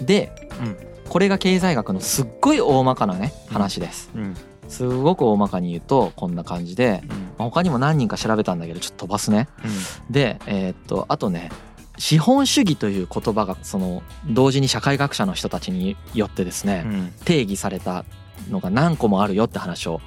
[0.00, 0.76] で、うん。
[1.08, 4.10] これが経済学のすっごい大まかなね話です。
[4.14, 4.34] うん。
[4.68, 7.08] すごく大まかに言うとこんな感じで、うん。
[7.10, 9.48] まあ他にも何人か調べたんだけどちょっと飛ばすね。
[10.10, 11.50] で、えーっとあとね
[11.96, 17.12] 資本主義という言葉がその同時に社会学者の人たちによってですね、うん。
[17.24, 18.04] 定義された
[18.50, 20.00] のが何個もあるよって話を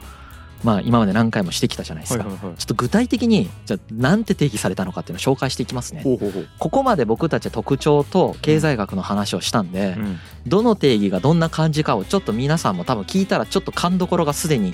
[0.64, 2.24] まあ今まで何回もしてきたじゃないですか。
[2.24, 6.02] はいはいはいちょっと具体的にじゃあなんて定義されたのかっていうのを紹介していきますね。
[6.04, 14.74] ほうほうほうここまで僕たちは特徴と経済学の話をしたんで、うんどの定義がどんな感じかをちょっと皆さんも多分聞いたらちょっと勘どころがすでに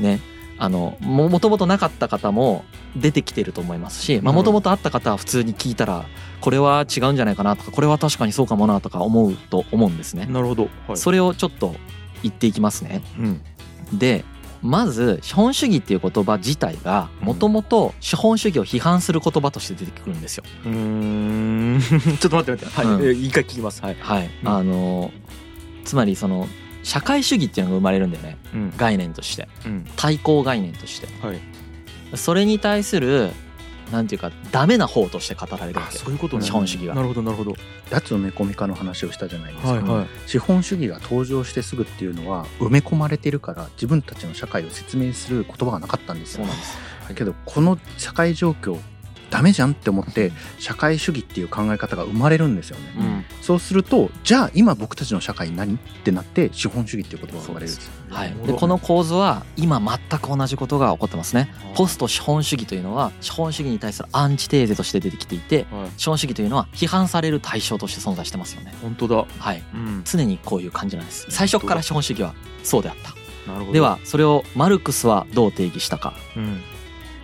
[0.00, 0.20] ね
[0.58, 2.64] あのももともとなかった方も
[2.96, 6.06] 出てきてると思いますしもともとあった方は普通に聞いたら
[6.40, 10.26] これは違うんじゃないかなとかこれは確かにそうかもなとか思うと思うんですね。
[10.26, 11.74] なるほどはいそれをちょっと
[12.22, 13.02] 言っていきますね。
[13.18, 13.40] うん
[13.92, 14.24] で
[14.62, 20.44] まず資本主義っていう言葉自体がもともと資本主義を批判する言葉として出てくるんですよ。
[20.64, 21.80] うーん。
[22.18, 22.80] ちょっと待って待って。
[22.80, 23.02] はい、うん。
[23.02, 23.82] えー一回聞きます。
[23.82, 24.48] はい、はい、うん。
[24.48, 25.10] あの
[25.84, 26.48] つまりその
[26.84, 28.38] 社会主義っていうのが生まれるんだよね。
[28.54, 28.72] うん。
[28.76, 29.48] 概念として。
[29.66, 29.86] うん。
[29.96, 31.08] 対抗概念として。
[31.26, 31.40] はい。
[32.14, 33.30] それに対する
[33.92, 36.44] なんていうかダメな方として語られるわあけそういうことね。
[36.44, 37.54] 資本主義がなるほどなるほど。
[37.90, 40.06] 脱埋め込み化の話をしたじゃないですか、はいはい。
[40.26, 46.38] 資本主義が登場してすぐっていうのは埋め込まれてるから自分たちの社会を説明する言葉がなかったんですよ。
[46.38, 46.78] そうなんです。
[47.14, 48.78] けどこの社会状況
[49.32, 52.84] ダメじゃんって思って社会主義っていう考え方が生まれるんですよね。
[52.98, 57.72] うんそうするとじゃあ今僕たちの社会何ってなって資本主義っていう言葉が生まれる。
[57.72, 57.92] んですよ。
[58.10, 58.34] はい。
[58.46, 61.52] でこの構図は今全く同じことが起こってますね。
[61.74, 65.90] ポスト資本主義というのは資本主義に対するアンチテーゼとして出てきていてはい。
[65.96, 68.74] 資本主義というのは批判される対象として存在してますよね。
[68.82, 69.24] 本当だ。
[69.38, 69.62] はい。
[69.74, 70.02] うん。
[70.04, 71.26] 常にこういう感じなんです。
[71.30, 73.50] 最初から資本主義はそうであった。
[73.50, 73.72] なるほど。
[73.72, 76.12] ではそれをマルクスはどう定義したか。
[76.36, 76.60] うん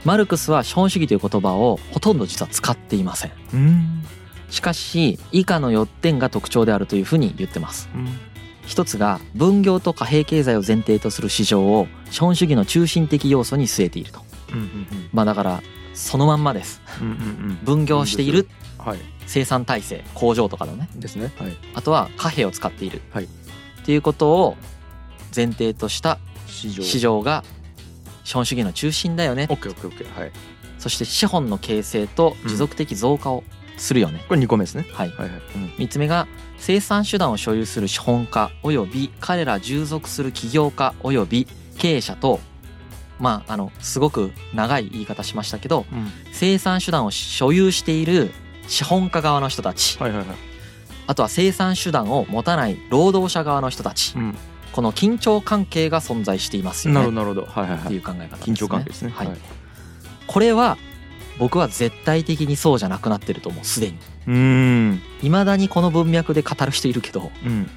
[0.09, 3.33] マルクスは資本主義という言葉をほとんど実は使っていません。
[3.53, 4.03] うん。
[4.49, 7.91] しかし以下の4点が特徴であるというふうに言ってます。
[7.95, 8.09] うん。
[8.67, 14.23] 一つが分業と貨幣経済を前提とする市場を資本主義の中心的要素に据えていると。
[14.51, 16.81] うんうんまあだからそのまんまです。
[17.03, 17.17] うんうんう
[17.53, 17.59] ん。
[17.63, 18.49] 分業している。
[18.79, 18.99] はい。
[19.27, 20.89] 生産体制工場とかのね。
[20.97, 21.35] ですね。
[21.39, 21.55] はい。
[21.75, 23.03] あとは貨幣を使っている。
[23.11, 23.25] はい。
[23.25, 23.29] っ
[23.85, 24.57] ていうことを
[25.37, 26.83] 前提とした市場。
[26.83, 27.45] 市場が
[28.29, 29.47] 資本主義の中心だよね。
[29.49, 30.33] オッケーオッケーオッケーはい。
[30.79, 33.43] そして資本の形成と持続的増加を
[33.79, 36.27] するよね、これ2個目ですねはいはいはいうん3つ目が
[36.59, 41.47] 生産手段を所有する資本家および彼ら従属する起業家および
[41.79, 42.41] 経営者と
[43.21, 48.33] まああのすごく長い言い方しましたけどうん生産手段を所有している
[48.67, 50.37] 資本家側の人たちはいはいはい
[51.07, 54.37] あとは生産手段を持たない労働者側の人たちうん
[54.73, 57.01] この緊張関係が存在していますよね。
[57.01, 57.61] なるほどなるほど。
[57.61, 58.53] はいはいってはいいう考え方ですね。
[58.53, 59.13] 緊張関係ですね。
[59.15, 59.31] はい。
[60.27, 60.77] これは
[61.39, 63.99] 僕は絶対的にそうじゃなくなってると思うすでに。
[64.27, 65.03] うーん。
[65.21, 67.69] 未だにこの文脈で語る人いるけどうん。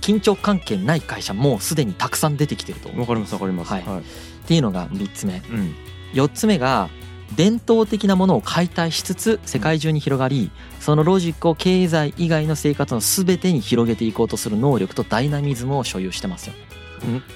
[0.00, 3.00] 緊張関係ない会社もうすでにたくさん出てきてると思う。
[3.02, 3.72] わかりますわかります。
[3.72, 3.82] はい。
[3.84, 4.00] はい。
[4.00, 4.02] っ
[4.46, 5.42] ていうのが3つ目。
[5.50, 5.74] うん。
[6.14, 6.88] 4つ目が
[7.34, 16.54] 伝統的なものを解体しつつ世界中に広がりそのロジックを経済以外の生活の全てに広げていこうとする能力とダイナミズムを所有してますよ。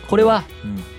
[0.09, 0.44] これは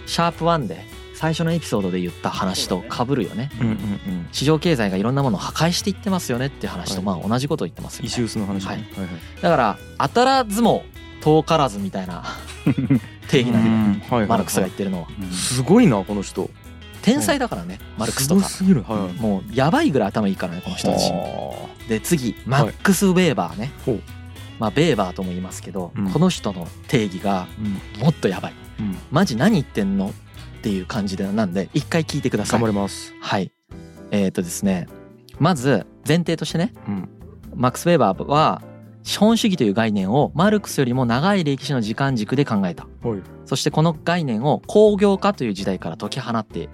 [0.05, 3.49] シャープ1で最初のエピソードで言った話と被るよね。
[3.59, 4.27] うんうんうん。
[4.31, 8.67] 市場経済がいろんなものを破壊していってますよねって話とはまあ同じことを言ってますよイシューねスの話ね。
[8.67, 8.77] はい。
[8.77, 9.41] はいはい。
[9.41, 10.83] だから当たらずも
[11.21, 12.25] 遠からずみたいな
[13.29, 13.83] 定義なんだようん。
[13.83, 14.27] はいはいはい。
[14.27, 15.07] マルクスが言ってるのは。
[15.31, 16.49] すごいなこの人
[17.03, 18.49] 天才だからねマルクスとか。
[19.19, 21.11] もうやばいぐらい頭いいからねこの人たち。
[21.11, 23.71] はで次マックス・ウェーバーね、
[24.57, 26.09] まあベーバーとも言いますけど、うん。
[26.11, 27.47] この人の定義が
[27.99, 28.53] もっとやばい。
[28.79, 28.97] うん。
[29.11, 30.09] マジ何言ってんの？
[30.09, 30.11] っ
[30.61, 32.59] ていう感じでなんで一回聞いてください。
[32.61, 33.13] 頑張ります。
[33.19, 33.51] はい。
[34.11, 34.87] えっ、とですね
[35.39, 37.09] まず前提としてねうん。
[37.53, 38.61] マックス・ウェーバーは
[39.03, 42.87] 資本主義という概念をマルクスよりも長い歴史の時間軸で考えた。
[43.03, 43.19] はい。
[43.45, 46.69] そしてこの概念を工業化という時代から解き放って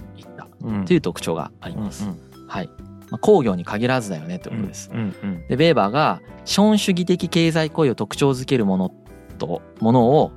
[0.85, 2.69] という特徴があります、うんはい、
[3.09, 8.93] まあ、工業に限らずだよねってことです、うんうんでベーバーが資本主義的経済行為を特徴づけるもの
[9.37, 10.31] とものを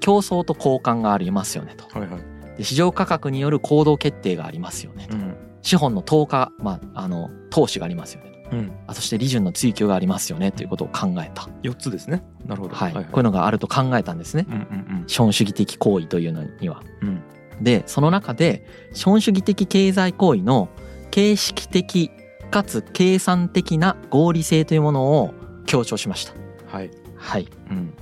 [0.00, 1.86] 競争と交換がありますよねと。
[1.98, 2.20] はいはい。
[2.58, 5.16] で市場価格による行動決定がありますよねと。
[5.16, 5.34] うん。
[5.62, 8.56] 資本の投下、まあ、あの投資がありますよねと。
[8.56, 8.72] うん。
[8.86, 12.22] あそして利潤の追求がありますよねということを考えた、四つですね。
[12.46, 12.74] なるほど。
[12.74, 12.92] はい。
[12.92, 14.46] こういうのがあると考えたんですね。
[14.50, 15.04] うんうん。
[15.06, 16.82] 資本主義的行為というのには。
[17.00, 17.22] うん
[17.60, 20.68] でその中で資本主義的経済行為の
[21.10, 22.10] 形式的
[22.50, 25.34] かつ計算的な合理性というものを
[25.66, 26.32] 強調しました。
[26.66, 27.48] はいはい。
[27.70, 27.94] うん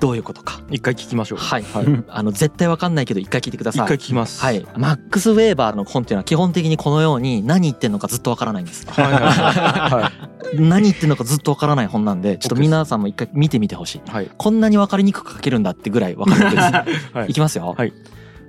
[0.00, 0.60] どういうことか。
[0.70, 1.62] 一回聞きましょうはい。
[1.64, 3.88] はいあの絶対わかんないけど一回聞いてくだ一さい。
[3.88, 4.64] 回聞きますはい。
[4.76, 8.86] マックス・ウェーバーの本っていうのは基本的にこのように何言ってんのかずっとわからないんです。
[8.88, 10.12] はいはいは
[10.54, 14.02] い 何言ってんのかずっとわからない本なんで、ちょっと皆さんも一回見てみてほしい。
[14.08, 16.72] はいこんなにわかりにくく書けるんだってぐらいわかるわけです。
[17.12, 17.74] はいいきますよ。
[17.76, 17.92] はい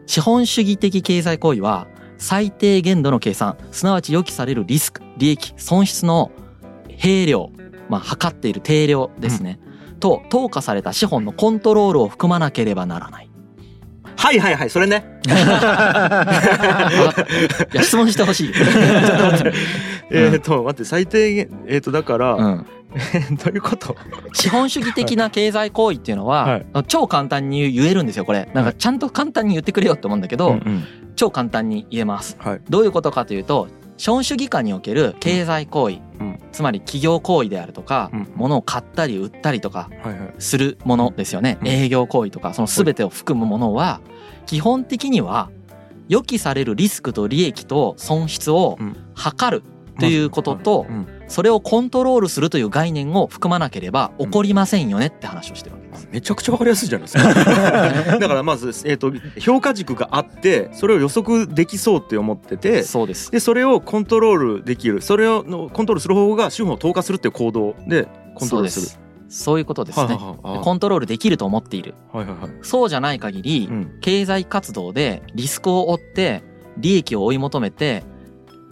[0.09, 1.85] 資本主義的経済行為は
[2.17, 6.31] 最低限度の計算すなわち予期されるリスク利益損失の
[6.87, 7.51] 平量
[7.89, 9.59] まあ測っている定量ですね、
[9.99, 13.29] と投下された資本のコントロールを含まなければならない。
[14.17, 15.29] はいはいはいそれね い
[17.77, 18.51] や質問してほしい。
[20.09, 22.65] えっと待って最低限えっとだからうん、
[23.43, 23.95] どういうこと？
[24.33, 28.49] 資本主義的な経済行為っていうのは、超簡単に言えるんですよこれ。
[28.53, 30.83] なんかちゃんと簡単に言ってくれよって思うんだけど、うんうん。
[31.15, 32.35] 超簡単に言えます。
[32.39, 32.61] はい。
[32.69, 36.39] どういうことかというと資本主義下における経済行為、うん。
[36.51, 38.27] つまり企業行為であるとか、うん。
[38.35, 40.33] 物を買ったり売ったりとかはいはい。
[40.39, 41.67] するものですよね、うん。
[41.67, 44.01] 営業行為とかその全てを含むものは
[44.45, 45.49] 基本的には
[46.07, 48.95] 予期されるリスクと利益と損失をうん。
[49.13, 49.63] 測る
[49.99, 56.07] ということとうんそれをコントロールするという概念を含まなければ起こりませんよねって話をしてるわけです。
[56.11, 57.33] めちゃくちゃわかりやすいじゃないですか。
[58.19, 63.31] だからまず、えー、と評価軸があってそれを予測できそうって思っててそうです。
[63.31, 65.01] でそれをコントロールできる。
[65.01, 68.85] それをのコントロールする方法が資本を投下するっていう行動でコントロールする。
[68.87, 69.09] そうです。
[69.29, 70.05] そういうことですね。
[70.05, 70.63] はいはいはい。
[70.63, 71.93] コントロールできると思っている。
[72.11, 72.51] はいはいはい。
[72.63, 73.99] そうじゃない限り、うん。
[74.01, 76.41] 経済活動でリスクを負って
[76.77, 78.03] 利益を追い求めて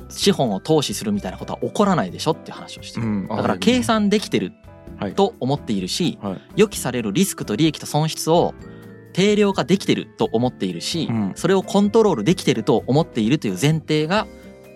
[0.10, 3.08] 資本を投資するみたいなことは起こらないでしょっていう話をしてる。
[3.08, 3.28] うん。
[3.28, 4.54] だから計算できてる
[5.00, 5.14] はい。
[5.14, 6.42] と思っているしはい。
[6.56, 8.54] 予期されるリスクと利益と損失を
[9.14, 11.32] 定量化できてると思っているしうん。
[11.36, 14.28] それをコントロールできてると思っているという前提が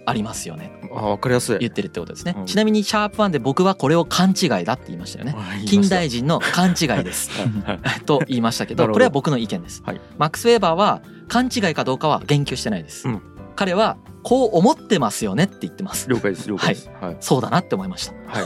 [0.06, 0.72] ありますよね。
[0.94, 1.58] あ分かりやすい。
[1.60, 2.36] 言ってるってことですね。
[2.38, 2.46] うん。
[2.46, 5.36] ちなみにシャープワンで僕はこれを勘違いだって言いましたよね。
[5.66, 7.30] 近代人の勘違いです。
[7.64, 7.78] はい。
[7.80, 8.02] はい。
[8.06, 8.88] と言いましたけど。
[8.90, 10.02] これは僕の意見です、はい。
[10.18, 13.22] マックス・ウェーバーは勘違いかどうかは言及してないです、うん。
[13.56, 16.10] 彼はこう思ってますよねって言ってます。
[16.10, 16.90] 了解です了解です。
[17.00, 17.18] はい。
[17.20, 18.14] そうだなって思いました。
[18.28, 18.46] はい。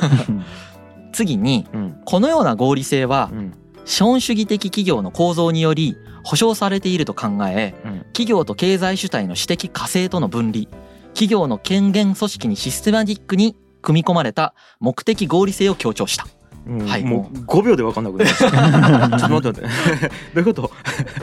[1.13, 2.01] 次にうん。
[2.05, 3.53] このような合理性はうん。
[3.85, 7.97] 資本主義的企業の構造により保障されていると考えうん。
[8.07, 10.65] 企業と経済主体の私的化成との分離
[11.09, 16.25] 企業の権限組織にシステマティックに組み込まれた目的合理性を強調した。
[16.25, 16.44] うん
[16.88, 17.04] はい。
[17.04, 18.49] もう5秒で分かんなくなりました。
[19.19, 20.10] ちょっと待って待って。
[20.34, 20.71] どういうこと？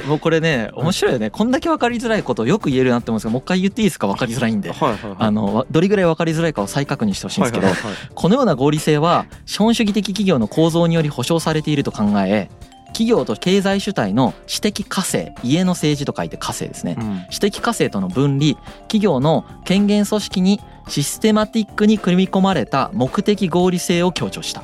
[0.08, 1.30] もうこれね面白いよね。
[1.30, 4.06] こんだけ分かりづらいことをよく言えるなって思うんですけどもう一回言っていいですか？
[4.06, 4.70] 分かりづらいんで。
[4.70, 5.16] はいはいはい。
[5.18, 7.94] あのわどれぐらい分かりづらいかを再確認してほしいんですけどはいはいはい。
[8.14, 12.48] このような合理性は資本主義的企業の構造により保障されていると考え
[12.88, 16.96] 企業と経済主体の私的化成家の政治と書いて化成ですね。
[17.00, 17.22] うん。
[17.30, 18.52] 私的化成との分離
[18.82, 24.62] 企業の権限組織にシステマティックに組み込まれた目的合理性を強調した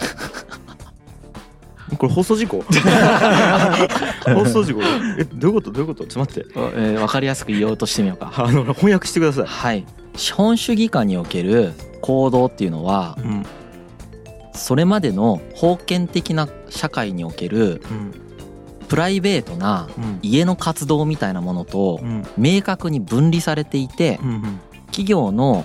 [1.98, 2.62] これ放送事故？
[4.24, 4.80] 放送事故？
[5.18, 5.70] えどういうこと？
[5.72, 6.06] どういうこと？
[6.06, 6.50] ちょっと待って。
[6.54, 8.32] えー分かりやすく言おうとしてみようか。
[8.38, 9.44] あの翻訳してください。
[9.46, 9.86] はい。
[10.16, 13.44] 資本主義下における行動っていうのはうん。
[14.54, 18.14] それまでの封建的な社会におけるうん。
[18.88, 20.18] プライベートなうん。
[20.22, 22.24] 家の活動みたいなものとうん。
[22.38, 24.60] 明確に分離されていてうんうん。
[24.86, 25.64] 企業の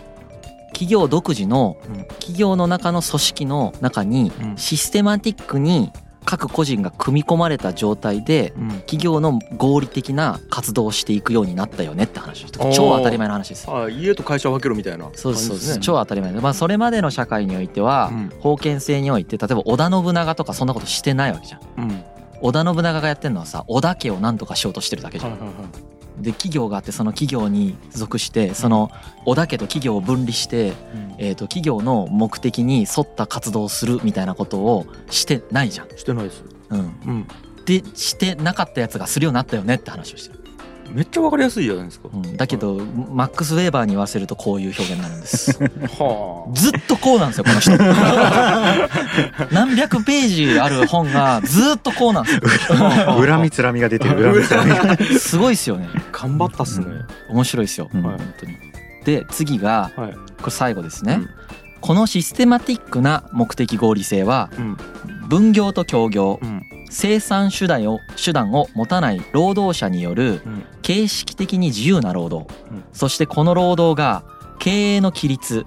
[0.76, 1.96] 企業独自のうん。
[2.06, 4.58] 企業の中の組織の中にうん。
[4.58, 5.94] システマティックに
[6.26, 8.68] 各個人が組み込まれた状態でうん。
[8.80, 13.72] 企業の合理的な活動をしていくようになったよねって話超当たり前の話です。
[13.72, 16.34] あ家と会社を分けろみたいなそうですそうです感じ超当たり前。
[16.34, 18.30] でまあそれまでの社会においてはうん。
[18.44, 21.62] 封建制において例えば織田信長とかそんなことしてないわけじゃん。
[21.78, 22.04] うん。
[22.42, 25.32] 織田信長がやってるのはさ織田家を何とかしようとしてるだけじゃん。
[25.32, 25.95] はいはいはい
[26.26, 28.90] で企業があってその企業に属してその
[29.26, 30.76] 織田家と企業を分離して、うん。
[31.18, 35.90] えー、と企業の目的に沿った活動をするみたいなことをしてないじゃん。
[35.96, 36.44] してないです。
[36.70, 37.28] うん、うん。
[37.66, 40.44] でしてなかったやつがするようになったよねって話をしてる、
[40.92, 42.10] めっちゃ分かりやすいじゃないですか。
[42.14, 45.58] うん、だけどマックス・ウェーバーに言わせるとこういう表現になるんです。
[46.00, 47.72] はずっとこうなんですよこの人。
[49.54, 52.42] 何百ページある本がずっとこうなんですよ。
[53.26, 55.90] 恨みつらみが出てる恨みつらみがすごいっすよね。
[56.12, 56.88] 頑張ったっすね。
[57.30, 58.02] 面白いですよ、うん。
[58.02, 58.58] 本当に。
[59.06, 60.14] で次がはい。
[60.14, 61.30] これ最後ですね、うん。
[61.82, 64.78] このシステマティックな目的合理性はうん。
[65.28, 66.40] 分業と協業。
[66.42, 70.66] うん生産手段を手段を持たない労働者によるうん。
[70.82, 72.84] 形式的に自由な労働、うん。
[72.94, 74.24] そしてこの労働が
[74.60, 75.66] 経営の規律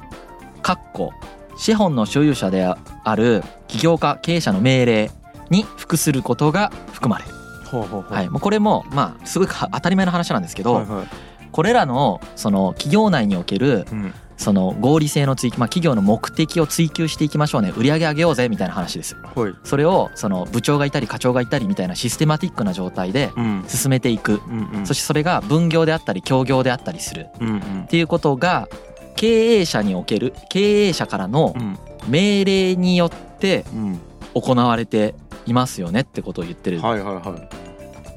[0.62, 1.12] かっこ
[1.56, 5.10] 資本の所有者である起業家経営者の命令
[5.50, 7.30] に服することが含まれる、
[7.66, 8.12] ほうほうほう。
[8.14, 14.14] はい、もうこれもまあすごいか当たり前の話なんですけど、はいはいこれらのその企業内におけるうん。
[14.38, 17.72] その合理性の追求、まあ、企業の目的を追求していきましょうね。
[17.76, 19.16] 売り上げ上げようぜみたいな話です。
[19.16, 19.52] はい。
[19.64, 23.64] それをその部長がいたり課長がいたりみたいなシステマティックな状態でうん。
[23.66, 24.40] 進めていく。
[24.48, 24.86] うんうん。
[24.86, 27.26] そしてそれが分業であったり協業であったりする。
[27.40, 27.58] うんうん。
[27.82, 28.68] っていうことが
[29.16, 31.76] 経営者における経営者からのうん。
[32.06, 34.00] 命令によってうん。
[34.34, 36.80] 行われていますよねってことを言ってる。
[36.80, 37.48] はいはいはい。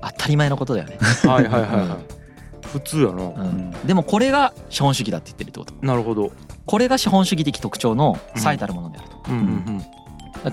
[0.04, 2.20] 当たり前のことだよね、はいはいはいはい
[2.71, 3.23] 普通やな。
[3.23, 5.73] うん、でもこれが資本主義だって言ってるってこと。
[5.86, 6.31] なるほど。
[6.65, 9.81] これが資本主義的特徴の最たるものであると、うんうん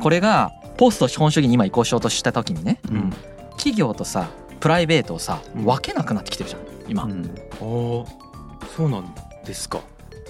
[0.01, 2.97] これがポスト資本主義に今移行しようとした時にねうん。
[2.97, 3.13] うん
[3.53, 4.29] 企業とさ
[4.61, 7.35] プライベートをさうん分けなくなってきてるじゃん今、うん。
[7.53, 8.07] あー
[8.77, 9.81] そうなんですか。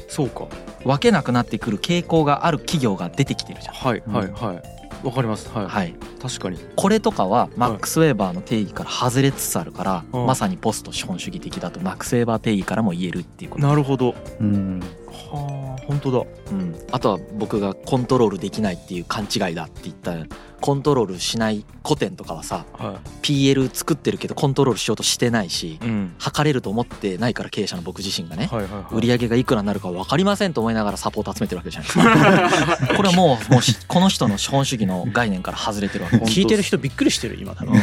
[0.09, 0.47] そうか。
[0.85, 3.75] 分けなくなってくる傾向がある企業が出てきてるじゃん。
[3.75, 5.49] はいはいはいわかります。
[5.51, 5.67] はい。
[5.67, 5.95] はい。
[6.21, 6.59] 確かに。
[6.77, 10.27] これとかはマックス・ウェーバーの定義から外れつつあるから、うん。
[10.27, 14.15] まさにポスト資本主義的だとマックス・ウェーバー定義からも言えるっていうこと、なるほど。
[14.41, 14.83] うん
[15.31, 15.83] はあ。
[15.87, 16.19] 本当だ。
[16.51, 20.15] うん、あとは僕がコントロールできないっていう勘違いだって言った。
[20.61, 26.15] コントロールしない古典とかはさは PL 作ってるけどコントロールしようとしてないしいうん。
[26.19, 28.95] 測れると思ってないから経営者の僕自身がねはいはいはい。
[28.95, 32.95] 売り上げがいくらになるか分かりませんと思いながらサポート集めてるわけじゃないですか。
[32.97, 36.17] これはもうもうしこの人の資本主義の概念から外れてるわけ。
[36.19, 37.81] 聞いてる人びっくりしてる今多分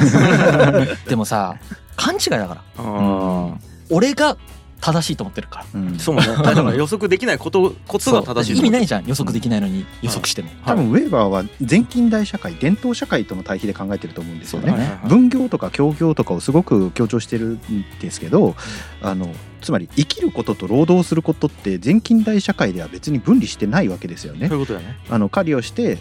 [1.08, 1.56] でもさ
[1.96, 2.62] 勘違いだから。
[2.78, 3.54] あ
[3.90, 4.38] 俺が
[4.82, 5.66] 正しいと思ってるから。
[5.74, 6.00] うん。
[6.00, 6.28] そうもね。
[6.44, 9.06] だから予測できないことことが正しい意味ないいじゃん。
[9.06, 14.72] 予測できないのに予測しても、多分ウェーバーは前近代社会伝統社会との対比で考えてると思うんですよね。
[14.72, 18.56] ね分業とか協業とかをすごく強調してるんですけど、
[19.02, 24.48] あのつまり生きることと労働することって前近代社会では別に分離してないわけですよね。
[24.48, 24.60] そう。
[24.60, 24.98] いうことだね。
[25.10, 25.98] あの狩りをして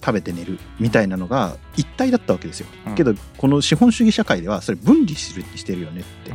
[0.00, 2.66] 食べて寝るみたいなのが一体だったわけですよ。
[2.86, 6.32] うんけどこの資本主義社会ではそれ分離するしてるよねって。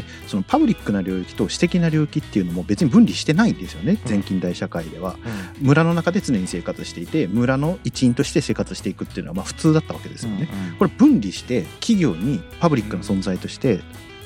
[0.00, 5.16] でそのパブリックな領域と私的な領域っていうのも別に分離してないんですよねうん前近代社会では。
[5.60, 10.48] うん村の中で常に生活していて村の一員として生活していくっていうのはまあ普通だったわけですよね。
[10.78, 13.80] これ分離して企業にパブリックな存在として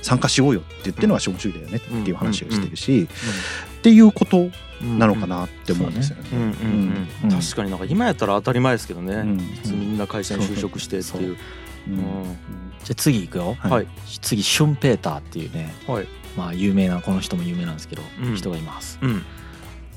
[0.08, 3.06] 参加しようよって言ってるのは資本主義だよねっていう話をしてるし
[3.78, 4.48] っていうこと
[4.82, 7.08] なのかなって思うんですよね。
[7.30, 9.36] 確かになんか今やったら当たり前ですけどね、うん。
[9.78, 11.36] みんな会社に就職してっていう。
[11.36, 13.70] じゃあ次行くよ、はい。
[13.70, 13.86] はい。
[14.22, 16.06] 次シュンペーターっていうねはい。
[16.38, 18.34] まあ有名なこの人も有名なんですけど、うん。
[18.34, 18.98] 人がいます。
[19.02, 19.22] うん。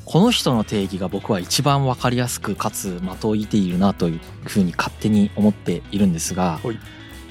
[0.04, 6.80] この人の定義が僕は一番わかりやすくかつ的を射ているなというふうに勝手に思っているんですが、はい。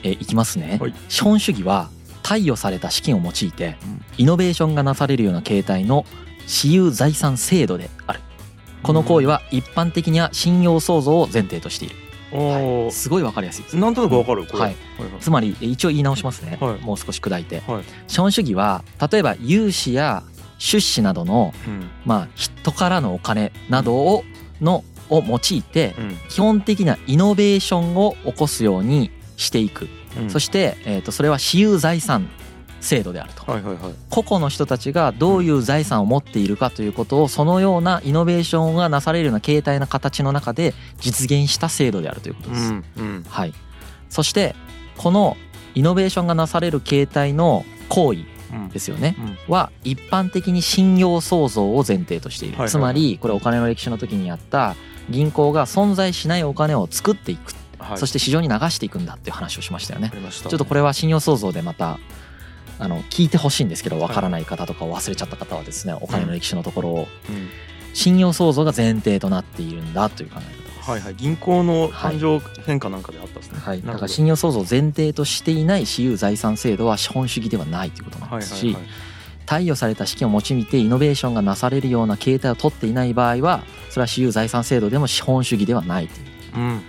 [0.03, 0.95] えいきますね、はい。
[1.11, 1.91] 資本主義は
[2.23, 4.05] 貸与された資金を用いてうん。
[4.19, 6.05] イノベーションがなされるような形態の
[6.47, 8.21] 私有財産制度である。
[8.83, 11.97] この行為は一般的には信用創造を前提としている、
[12.33, 13.77] おお、すごいわかりやすいです。
[13.77, 14.59] なんとなくわかるこれ。
[14.59, 14.77] はい。
[15.21, 16.81] つまりえ一応言い直しますね、はい。
[16.81, 17.63] もう少し砕いて。
[17.67, 17.85] はい。
[18.09, 20.23] 資本主義は例えば融資や
[20.59, 21.91] 出資などのうん。
[22.05, 24.25] まあ人からのお金などを
[24.61, 26.17] のを用いてうん。
[26.29, 29.89] 基本的なイノベーションを起こすようにしていく、
[30.19, 30.31] うん。
[30.31, 32.29] そして、えー、とそれは私有財産
[32.81, 33.95] 制度であると、はいはいはい。
[34.09, 42.73] 個々の人たちがどういう財産を持っているかということをそのようなイノベーションがなされるような形態な形の中で実現した制度であるということです。
[42.73, 43.25] うんうん。
[43.29, 43.55] はい、
[44.09, 44.55] そして
[44.97, 45.37] この
[45.75, 48.21] イノベーションがなされる形態の行為
[48.53, 54.75] うんですよねうんは一般的に信用創造を前提としている、はいはいはいつまりこれお金の歴史の時にやった
[55.09, 57.53] 銀行が存在しないお金を作っていく、
[57.91, 57.99] はい。
[57.99, 60.11] そして市場に流していくんだっていう話をしましたよね。
[60.11, 61.99] ちょっとこれは信用創造でまた
[62.79, 67.49] あの聞いてほしいんですけどわからない方とかを忘れちゃった方はですねお金の歴史のところをうん
[67.93, 70.91] 信用創造が前提となっているんだという考え方です。
[70.91, 71.15] はいはい。
[71.15, 73.59] 銀行の誕生変化なんかであったんですね。
[73.59, 78.77] はい、だか信用創造を前提としていない私有財産制度は資本主義ではないということなんはいですし。
[79.47, 86.83] 貸与された資金を用いてイノベーションがなされるような形態を取っていない場合はそれは私有財産制度でも資本主義ではないといううん。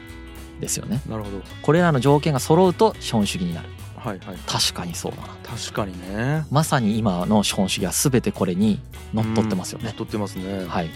[0.61, 1.01] ですよね。
[1.09, 1.41] なるほど。
[1.61, 3.67] これらの条件が揃うと資本主義になる。
[3.97, 4.37] はいはい。
[4.47, 5.27] 確かにそうだな。
[5.43, 6.45] 確かにね。
[6.49, 8.79] まさに今の資本主義は全てこれに
[9.13, 10.65] のっとってますよね、乗っ取ってますね。
[10.65, 10.89] はい。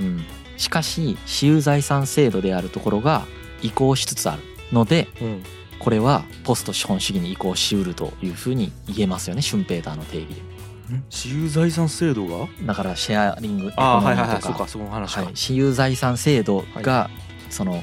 [0.00, 0.06] うん。
[0.06, 0.24] うん、
[0.56, 3.24] しかし私有財産制度であるところが
[3.62, 4.42] 移行しつつある
[4.72, 5.42] のでうん。
[5.78, 9.42] これはポスト資本主義に移行しうるというふうに言えますよね。
[9.42, 10.42] シュンペーターの定義で。
[11.08, 12.48] 私有財産制度が？
[12.66, 14.34] だからシェアリングエコああノミーとかはいはい。
[14.34, 17.08] はいそうかその話か、はい、私有財産制度が、
[17.50, 17.82] その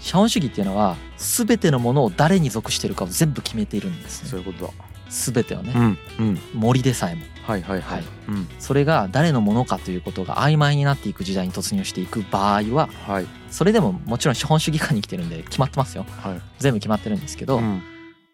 [0.00, 4.30] 資本主義っていうのは全てのものを誰に属しているかを全部決めているんですね。
[4.30, 4.72] そういうことだ。
[5.10, 6.38] 全てをね、うんうん。
[6.54, 7.24] 森でさえも。
[7.42, 8.04] はいはいはい、はい。
[8.28, 8.48] うん。
[8.58, 13.26] それが誰のものかということが曖昧になっていく時代に突入していく場合ははい。
[13.50, 16.06] それでももちろん資本主義下に来てるんで決まってますよ。
[16.22, 16.40] はい。
[16.58, 17.82] 全部決まってるんですけど、うん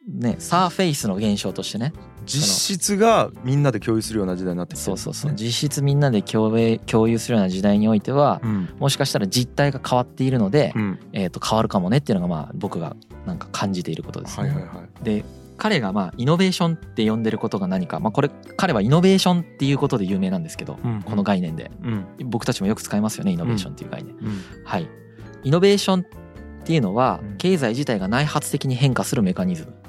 [0.07, 1.93] ねサーフェイスの現象としてね。
[2.27, 5.31] 実質がみんなで共有するような時代になってきてるそうそうそう。
[5.31, 8.69] ね実質みんなで共有するような時代においてはうん。
[8.79, 10.99] もしかしたら実態が変わっているので、うん。
[11.13, 12.97] えー、と変わるかもねっていうのがまあ僕が
[13.27, 14.49] なんか感じていることですね。
[14.49, 15.05] はいはいはい。
[15.05, 15.25] で
[15.57, 21.71] 彼がまあイノベーションって呼んでることが何か、まあ、これ彼はイノベーションっていうことで有名なんですけど、うんこの概念で。
[21.83, 22.07] うん。
[22.25, 24.15] 僕たちもよく使いますよねイノベーションっていう概念。
[24.15, 24.43] うん。
[24.65, 24.89] はい、
[25.45, 26.05] イノベーションっ
[26.65, 27.37] ていうのはうん。
[27.37, 29.71] 経済自体が内発的に変化するメカニズム。
[29.81, 29.86] うん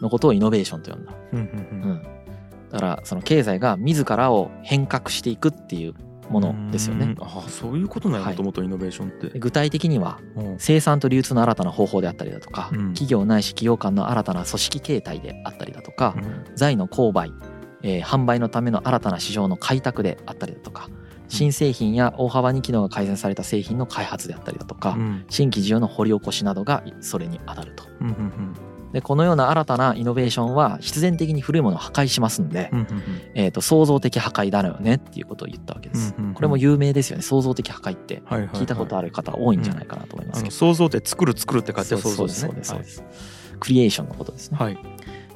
[0.00, 1.12] のことをイノベーションと呼んだ。
[1.32, 2.02] うんうん、
[2.70, 5.94] だからその経済が自らを変革していくっていう
[6.30, 7.06] ものですよね。
[7.06, 7.16] うん。
[7.20, 10.56] あそういうことなんやはいもともとイノベーションって、で具体的にはうん。
[10.58, 12.78] 生産と流通の新たな方法であったりだとか、うん。
[12.94, 16.44] 企業ないし企業間の新たな組織形態であったりだとか、うん。
[16.54, 17.32] 財の購買、
[17.82, 20.88] えー販売のための新たな市場の開拓であったりだとか
[21.28, 25.24] 新製品や大幅に機能が改善された製品の開発であったりだとか、うん。
[25.28, 27.84] 新規需要の掘り起こしなどがそれに当たると。
[28.00, 28.54] うんうん
[28.96, 33.02] でこのような新たなイノベーションは必然的に古いものを破壊しますんで、うんうん
[33.34, 36.14] えー、と創造的破壊だよねっていうことを言ったわけです。
[36.16, 36.34] うんうんうん。
[36.34, 37.22] これも有名ですよね。
[37.22, 38.22] 創造的破壊って。
[38.24, 38.56] はいはいはい。
[38.56, 40.46] 聞いたことある方多いんじゃないかなと思いますけど。
[40.46, 43.04] あの想像って作る作るって書いてそう想像そうですすそうですそうです。
[43.60, 44.56] クリエーションのことですね。
[44.58, 44.78] はい。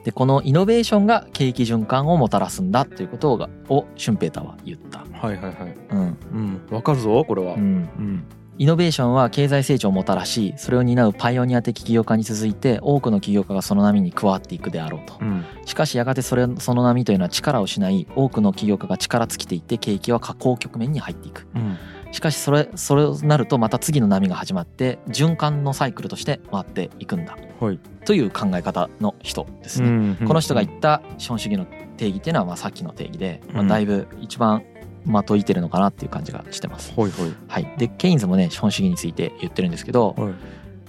[0.05, 5.01] でこのイノベーションが景気循環をもたらすんだということがをシュンペーターは言った。
[5.01, 5.77] はいはいはい。
[5.91, 6.19] うん。
[6.33, 6.63] うん。
[6.71, 7.57] わかるぞこれは。
[7.57, 7.67] うん、う
[8.01, 8.25] ん
[8.61, 15.17] イノベーションは経済成長をもたらしそれを担うパイオニア的起業家に続いて多くの起業家がその波に加わっていくであろうと。
[15.19, 15.47] うん。
[15.65, 21.47] しかしやがてそれその波というのは力を失い多くの起業家が力尽きていって景気は下降局面に入っていく。
[21.55, 21.79] うん。
[22.13, 27.39] しかしそれそれをなるとまた次の波が始まって循環のサイクルとして回っていくんだ。
[27.61, 27.79] はい。
[28.05, 31.65] という考え方の人ですね、うんこの人が言った資本主義の
[31.97, 34.65] 定義っていうのはまあさっきの定義で、まあ、うんだいぶ一番
[35.05, 36.93] まといてるのかなっていう感じがしてます。
[36.97, 37.33] はいはい。
[37.49, 40.33] はい、でケインズもね資本主義について言ってるんですけど、はい。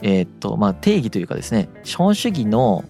[0.03, 2.84] えーっとまあ、定義というかですね資本主義の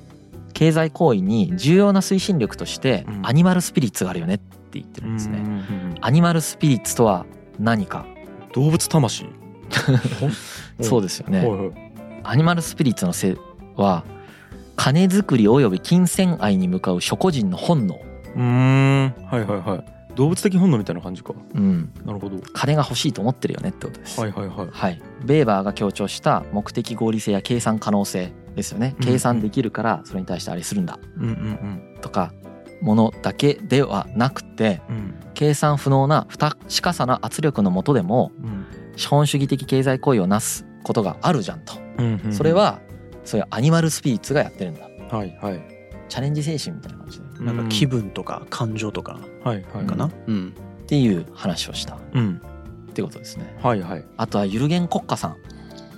[0.53, 3.27] 経済行為に重要な推進力としてうん。
[3.27, 5.37] アニマルスピリッツがあるよねって言ってるんですね。
[5.37, 7.27] うんうんうんアニマルスピリッツとは
[7.59, 8.07] 何か、
[8.53, 9.27] 動物魂。
[10.81, 11.45] そうですよね。
[11.45, 11.71] はいはい。
[12.23, 13.35] アニマルスピリッツのせい
[13.75, 14.03] は
[14.75, 17.99] 金作り及び金銭愛に向かう諸個人の本能、
[18.35, 19.13] うーん。
[19.29, 21.33] はいはいはい動物的本能みたいな感じか。
[21.55, 22.37] うん、なるほど。
[22.53, 24.21] 金が欲しいと思ってるよねってことです。
[24.21, 24.67] はいはいはい。
[24.71, 28.93] はい、ベーバーが強調した目的合理性や計算可能性ですよね。
[28.99, 30.99] うん計算できるからそれに対してあれするんだ。
[31.17, 32.33] うんうんとか
[32.83, 34.95] ものだけではなくてうん。
[34.95, 38.65] うん計算不能な不確かさな圧力のもとでもうん。
[38.97, 41.73] 資本主義的経済行為をなすことがあるじゃんと。
[41.97, 42.79] うんうんそれは
[43.23, 44.87] そういうアニマルスピリッツがやってるんだ。
[45.09, 45.61] はいはい。
[46.09, 50.53] チャレンジ精神みたいな感じでなんか気分とか感情とかかな、うん。
[50.83, 51.95] っていう話をした。
[51.95, 52.41] っうん。
[52.93, 53.57] てことですね。
[53.61, 54.05] はいはい。
[54.17, 55.37] あとはユルゲン・コッカさん。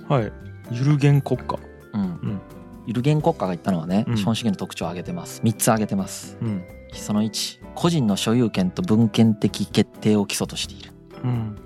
[0.08, 0.32] はい。
[0.70, 1.58] ユルゲン国家。
[1.92, 2.02] うん。
[2.02, 2.40] ん。
[2.86, 4.16] ユルゲン・コッカが言ったのはね、うん。
[4.16, 5.40] 資本主義の特徴を挙げてます。
[5.42, 6.38] 3つ挙げてます。
[6.40, 6.62] うん。
[6.92, 10.92] その1個人の所有権と文献的決定を基礎としている、
[11.24, 11.56] うん。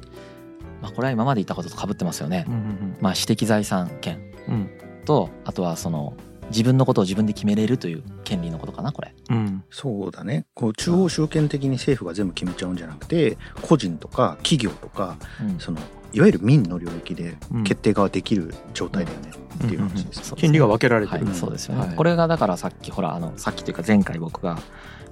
[0.81, 2.47] まあ、これは今まで言ったことと被ってますよね。
[2.49, 2.97] う、ん。
[3.01, 4.21] まあ、私的財産権。
[4.49, 4.71] うん。
[5.05, 6.15] とあとはその
[6.51, 9.15] 自分のことを自分で決めれるという権利のことかなこれ。
[9.31, 9.65] うん。
[9.71, 10.47] そうだね。
[10.55, 15.59] こう中央集権的に政府が全部決めちゃうんじゃなくて個人とか企業とかうん。
[15.59, 15.79] その
[16.13, 17.65] いわゆる民の領域でうん。
[17.65, 19.31] 決定ができる状態だよね
[19.65, 20.01] っていう話です。
[20.01, 21.25] そうですね権利が分けられてはい。
[21.25, 21.97] るそうですよね、はい。
[21.97, 24.59] これがだからさっきほらあのさっきというか前回僕が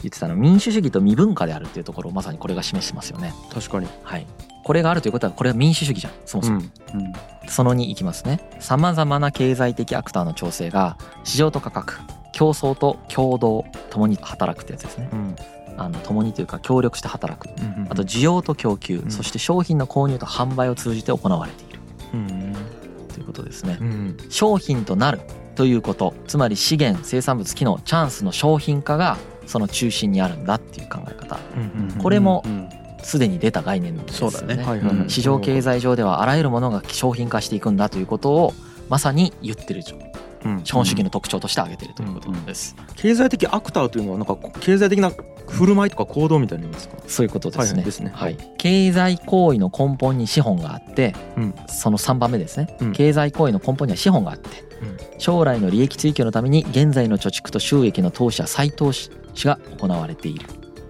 [0.02, 3.34] 言ってたの民主主義と未文化であるっていうところをまさにこれが示してますよね。
[3.52, 3.86] 確かに。
[4.02, 4.26] はい
[4.66, 6.60] これがあるということはこれは民主主義じゃんそもそも、う
[6.96, 7.12] んうん
[7.48, 8.40] その2いきますね。
[8.58, 11.94] さまざまな経済的アクターの調整が市場と価格、
[12.32, 15.08] 競争と共同ともに働くってやつですね。
[15.12, 15.36] うん
[15.76, 17.48] あの共にというか協力して働く。
[17.48, 21.78] うんあと需要と供給、んそして商品の購入と販売を通じて行われている
[22.14, 22.56] うん
[23.14, 23.84] ということですねう。
[23.84, 25.20] ん商品となる
[25.54, 31.38] ということ、つまり資源、生産物、機能、チャンスの商品化がその中心にあるんだっていう考え方。
[31.56, 32.68] うんこれもうん
[33.06, 34.38] すでに出た概念ですよね。
[34.38, 34.62] そうだね。
[34.64, 34.96] はいはい。
[34.98, 38.54] はい市場経済上ではあらゆるものが商品化していくんだということを
[38.88, 39.82] まさに言ってる
[40.44, 40.60] うん。
[40.64, 42.76] 資本主義の特徴として挙げてるということです。
[42.96, 45.10] 経済的アクターというのはなんか経済的な
[45.48, 46.96] 振る舞いとか行動みたいな意味ですか？
[47.06, 47.76] そういうことですね。
[47.78, 48.12] はいですね。
[48.14, 48.36] はい。
[48.58, 51.54] 経済行為の根本に資本があって、うん。
[51.68, 52.92] その3番目ですね、うん。
[52.92, 54.48] 経済行為の根本には資本があって、
[54.82, 54.96] うん。
[55.18, 59.10] 将来の利益追求のために現在の貯蓄と収益の投資や再投資
[59.44, 60.46] が行われている。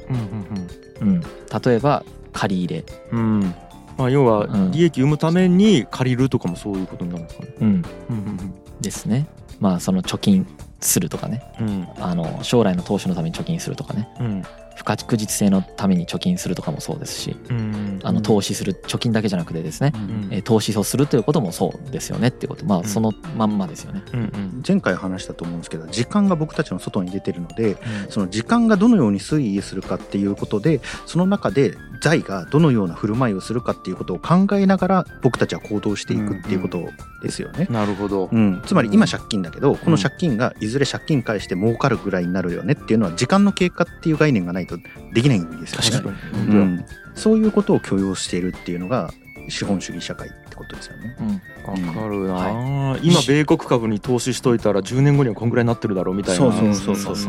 [0.09, 0.86] うんうん。
[1.01, 3.19] 例えば借り入れ、うん。
[3.19, 3.55] うんうん
[3.99, 4.71] まあ要はうん。
[4.73, 7.55] 利益生むために借りるとかもそういうことになるんですかね。
[7.61, 8.55] うん、うん。
[8.81, 9.27] ですね。
[9.59, 10.47] まあその貯金
[10.81, 11.89] するとかね、うん。
[11.99, 14.43] あの将来の投資のために貯金するとかね、うん
[14.77, 18.01] 不確実性のために貯金するとかもそうですし、うん。
[18.03, 22.65] あの投資する貯金だけじゃなくてですね、うんえー投資をするということもそうですよねっていうこと。
[22.65, 22.85] まあん。
[22.85, 24.03] そのまんまですよね。
[24.13, 24.63] うんうん。
[24.67, 27.77] 前回話したと思うんですけど時間が僕たちの外に出てるので
[28.09, 36.89] その時間がどのように推移するかっていうことでその中で財がどのような振る舞いをするかっていうことを考えながら僕たちは行動していくっていうこと
[37.23, 37.67] ですよね。
[37.71, 38.29] なるほど。
[38.33, 44.79] うん、つまり今借金だけどこの借金がいずれ借金返して儲かるぐらいになるよねっていうのは時間の経過っていう概念がないと
[45.13, 45.91] できないんですよね。
[45.91, 46.47] 確かに。
[46.47, 49.13] う本ん、そういうことを許容しているっていうのが
[49.49, 51.17] 資本主義社会ってことですよね。
[51.21, 51.95] うん。
[51.95, 52.35] かるな。
[52.35, 56.51] は今米国株に投資しといたら10年後にはこんぐらいになってるだろうみたいな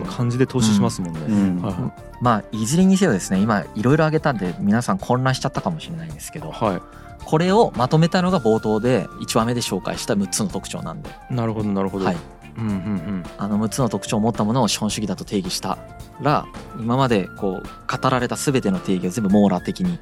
[0.05, 1.19] 感じで投資しますもんね。
[1.27, 1.61] うん。
[1.61, 1.73] はい。
[1.73, 6.81] はいまあいずれにせよですね今いろいろ挙げたんで皆さん混乱しちゃったかもしれないんですけどは
[7.27, 12.05] これをまとめたのが冒頭で1話目で紹介した6つの特徴なんで、いなるほどなるほど。
[12.05, 12.17] はい、
[12.57, 15.77] うんうんあの6つの特徴を持ったものを資本主義だと定義した
[16.21, 16.45] ら
[16.79, 19.99] 今までこう語られた全ての定義を全部網羅的に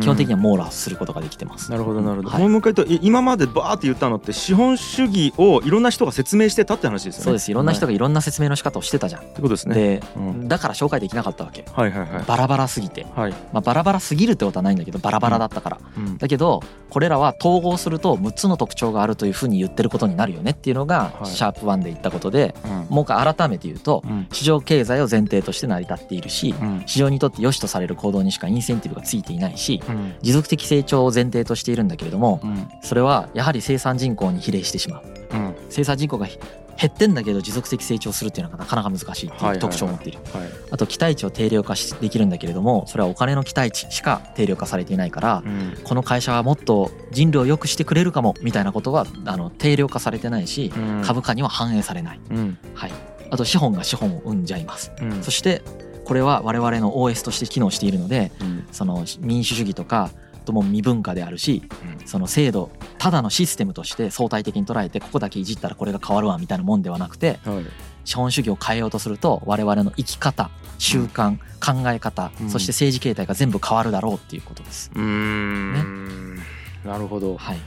[0.00, 1.70] 基本的には網羅することができてます。
[1.70, 2.48] なるほどなるほど、はい。
[2.48, 7.24] もう一回とい今までバーって言ったのって資本主義をいろんな人が説明してたって話ですよね。
[7.24, 7.50] そうです。
[7.50, 9.22] いろんな人が、がいろんな説明の仕方をしてたじゃん。
[9.22, 9.74] ってことですね。
[9.74, 10.48] でうん。
[10.48, 11.64] だから紹介できなかったわけ。
[11.72, 12.24] はいはいはい。
[12.26, 16.18] バラバラすぎて、はい、まあ、バラバラすぎるってことはないんだけどバラバラだったから、うん。
[16.18, 21.26] だけどこれらは統合すると6つの特徴があるというふうに言ってることになるよねっていうのがはい。
[21.26, 22.94] シャープ1で言ったことでうん。
[22.94, 24.26] もう一回改めて言うとうん。
[24.32, 26.82] 市場経済を前提として成り立っているしうん。
[26.86, 30.14] 市場にとって良しとされる行動にしかインセンティブがついていないしうん。
[30.22, 32.68] 持続的成長を前提としているんだけれどもうん。
[32.82, 35.04] それはやはり生産人口に比例してしまう。
[35.32, 35.54] うん。
[35.70, 36.38] 生産人口がひ
[36.76, 40.18] 減ってんだけど持続的成長するっていうのがなかなか難しいっていう特徴を持っている。
[40.32, 40.48] はい。
[40.72, 45.78] あと期待値を定量化しできるんだけれどもそれはお金の期待値しか定量化されていないからうん。
[45.84, 51.02] この会社はもっと人類を良くしてくれるかもみたいなことはあの定量化されてないしうん。
[51.04, 52.58] 株価には反映されない、うん。
[52.74, 52.92] はい、
[53.30, 54.90] あと資本が資本を生んじゃいます。
[55.00, 55.22] うん。
[55.22, 55.62] そして
[56.04, 58.66] これは我々の OS として機能しているのでうん。
[58.72, 60.10] その民主主義とか
[60.44, 61.62] とも未文化であるし
[62.00, 62.06] うん。
[62.06, 67.64] その制度ただのシステムとして相対的に捉えてここだけいじったらこれが変わるわみたいなもんではなくてはい。
[68.04, 72.50] 資本主義を変えようとすると我々の生き方習慣考え方うん。
[72.50, 74.90] そして政治形態が全部変わるだろうっていうことです。
[74.94, 76.36] うーん。
[76.84, 77.36] なるほど。
[77.38, 77.58] はい、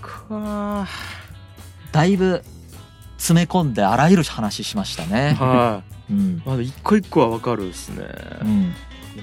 [0.00, 0.88] か
[1.92, 2.42] だいぶ
[3.18, 5.36] 詰め込んであらゆる話しましたね。
[5.38, 6.42] はいうん。
[6.44, 8.04] まだ一個一個はわかるですね。
[8.42, 8.74] うん。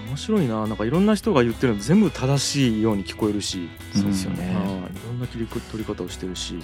[0.07, 0.65] 面白いな。
[0.67, 3.69] なんかいろんな人が言ってるの全部正しいように聞こえるし。
[3.93, 4.53] そうですよね。
[4.55, 4.65] はい。
[4.65, 4.69] い
[5.07, 6.59] ろんな切り取り方をしてるし。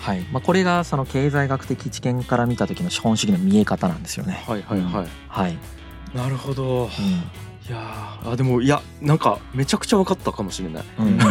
[0.00, 0.20] はい。
[0.32, 4.44] まあ、これがその経済学的知見から見た時の資本主義の見え方なんですよね。
[4.46, 5.08] はいはいはい。
[5.28, 5.58] はい、
[6.14, 6.84] なるほど。
[6.84, 6.88] う
[7.68, 10.84] いやーあでもいやなんかめちゃくちゃ分かったかもしれない。
[11.02, 11.06] ん。
[11.06, 11.18] うん。
[11.18, 11.28] ま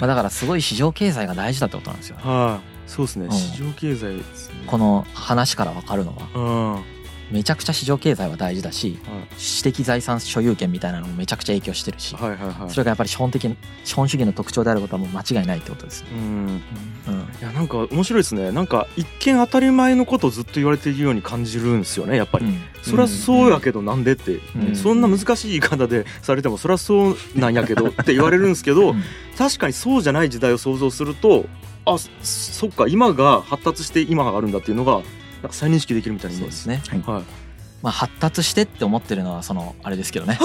[0.00, 2.16] あだからすごい市場経済が大事だってことなんですよ。
[2.18, 2.90] はい。
[2.90, 3.26] そうですね。
[3.26, 3.32] うん。
[3.32, 4.22] 市場経済ね。
[4.66, 6.28] この話から分かるのは。
[6.34, 6.72] うん。
[6.74, 6.99] はい
[7.30, 8.98] めちゃくちゃ市場経済は大事だし
[9.36, 12.70] 私的財産所有権みたいなのもめちゃくちゃ影響してるしはいはいはい。
[12.70, 16.04] それがやっぱり資本的資本主義の特徴であることはもう間違いないってことです。
[16.12, 16.20] うん。
[17.08, 17.20] うん。
[17.40, 18.52] いやなんか面白いですね。
[18.52, 22.60] なんか一見当たり前のことをずっと言われているように感じるんですよねやっぱり、うん。
[22.82, 24.76] そりゃそうやけどなんでって、うん。
[24.76, 29.02] そんな難しい言い方でされてもそりゃそうなんやけどって言われるんですけど、うん。
[29.38, 31.46] 確かにそうじゃない時代を想像すると
[31.86, 35.02] あそそっか今が発達して今があるんだっていうのが
[35.42, 36.56] なんか再認識できるみたいなイメージ。
[36.56, 37.02] そうですね。
[37.06, 37.22] はい、
[37.82, 40.38] まあ発達してって思ってるのはそのあれですけどね。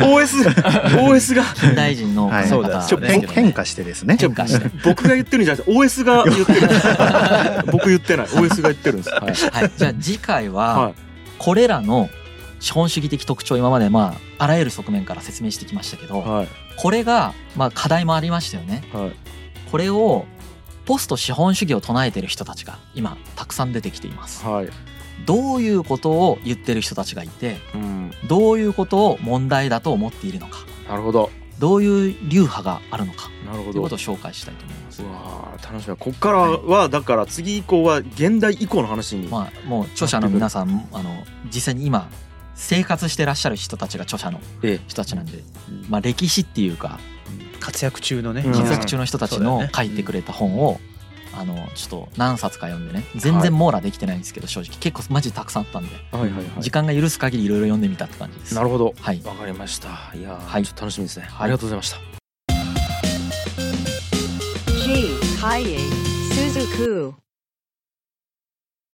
[0.00, 0.44] OS
[0.98, 1.42] OS が。
[1.54, 2.44] 近代人のはい。
[2.44, 3.28] 方そうだですけど変ね。
[3.28, 4.16] 変化してですね。
[4.18, 4.70] 変化して。
[4.84, 7.72] 僕が言ってるんじゃなくて OS が 言ってる。
[7.72, 8.26] 僕言ってない。
[8.26, 9.10] OS が言ってるんです。
[9.10, 9.30] はい、は
[9.66, 9.72] い。
[9.76, 10.94] じゃあ次回ははい。
[11.38, 12.08] これらの
[12.60, 16.48] 資本主義的特徴を今までまああらゆる側面から説明してきましたけど、はい。
[16.76, 18.82] これがまあ課題もありましたよね。
[18.92, 19.12] はい。
[19.70, 20.26] これを
[20.86, 24.44] ポスト資本主義を唱えてる人たちが今たくさん出てきています。
[24.46, 24.68] はい。
[25.26, 28.10] どういうことを言ってる人たちがいて、うん。
[28.28, 30.58] どういうことを問題だと思っているのか、
[30.88, 31.30] なるほど。
[31.58, 33.30] どういう流派があるのか。
[33.46, 33.72] なるほど。
[33.72, 35.02] ということを紹介したいと思います。
[35.02, 35.06] う。
[35.06, 35.96] わー楽しみだ。
[35.96, 41.10] こっからはだから次以降は現代以降の話に、まあもう著者の皆さんあの
[41.46, 42.08] 実際に今
[42.54, 45.42] 生活してらっしゃる人たちが著者のえ人たちなんで、
[45.88, 47.00] まあ歴史っていうか
[47.66, 48.52] 活躍中のね、うん。
[48.52, 50.78] 活躍中の人たちの書いてくれた本を、
[51.36, 53.04] あのちょっと何冊か読んでね。
[53.16, 54.76] 全然網羅できてないんですけど正直。
[54.78, 56.44] 結構マジでたくさんあったんで、はいはいはい。
[56.60, 58.54] 時間が許す限りいろいろ読んでみたって感じです。
[58.54, 58.94] なるほど。
[59.00, 59.20] はい。
[59.24, 59.88] わかりました。
[60.14, 60.64] いやーはい。
[60.64, 61.42] ちょっと楽しみですね、はい。
[61.42, 61.98] ありがとうございました。
[64.84, 65.18] G.
[65.40, 65.78] Kaye
[66.30, 67.25] Suzuku.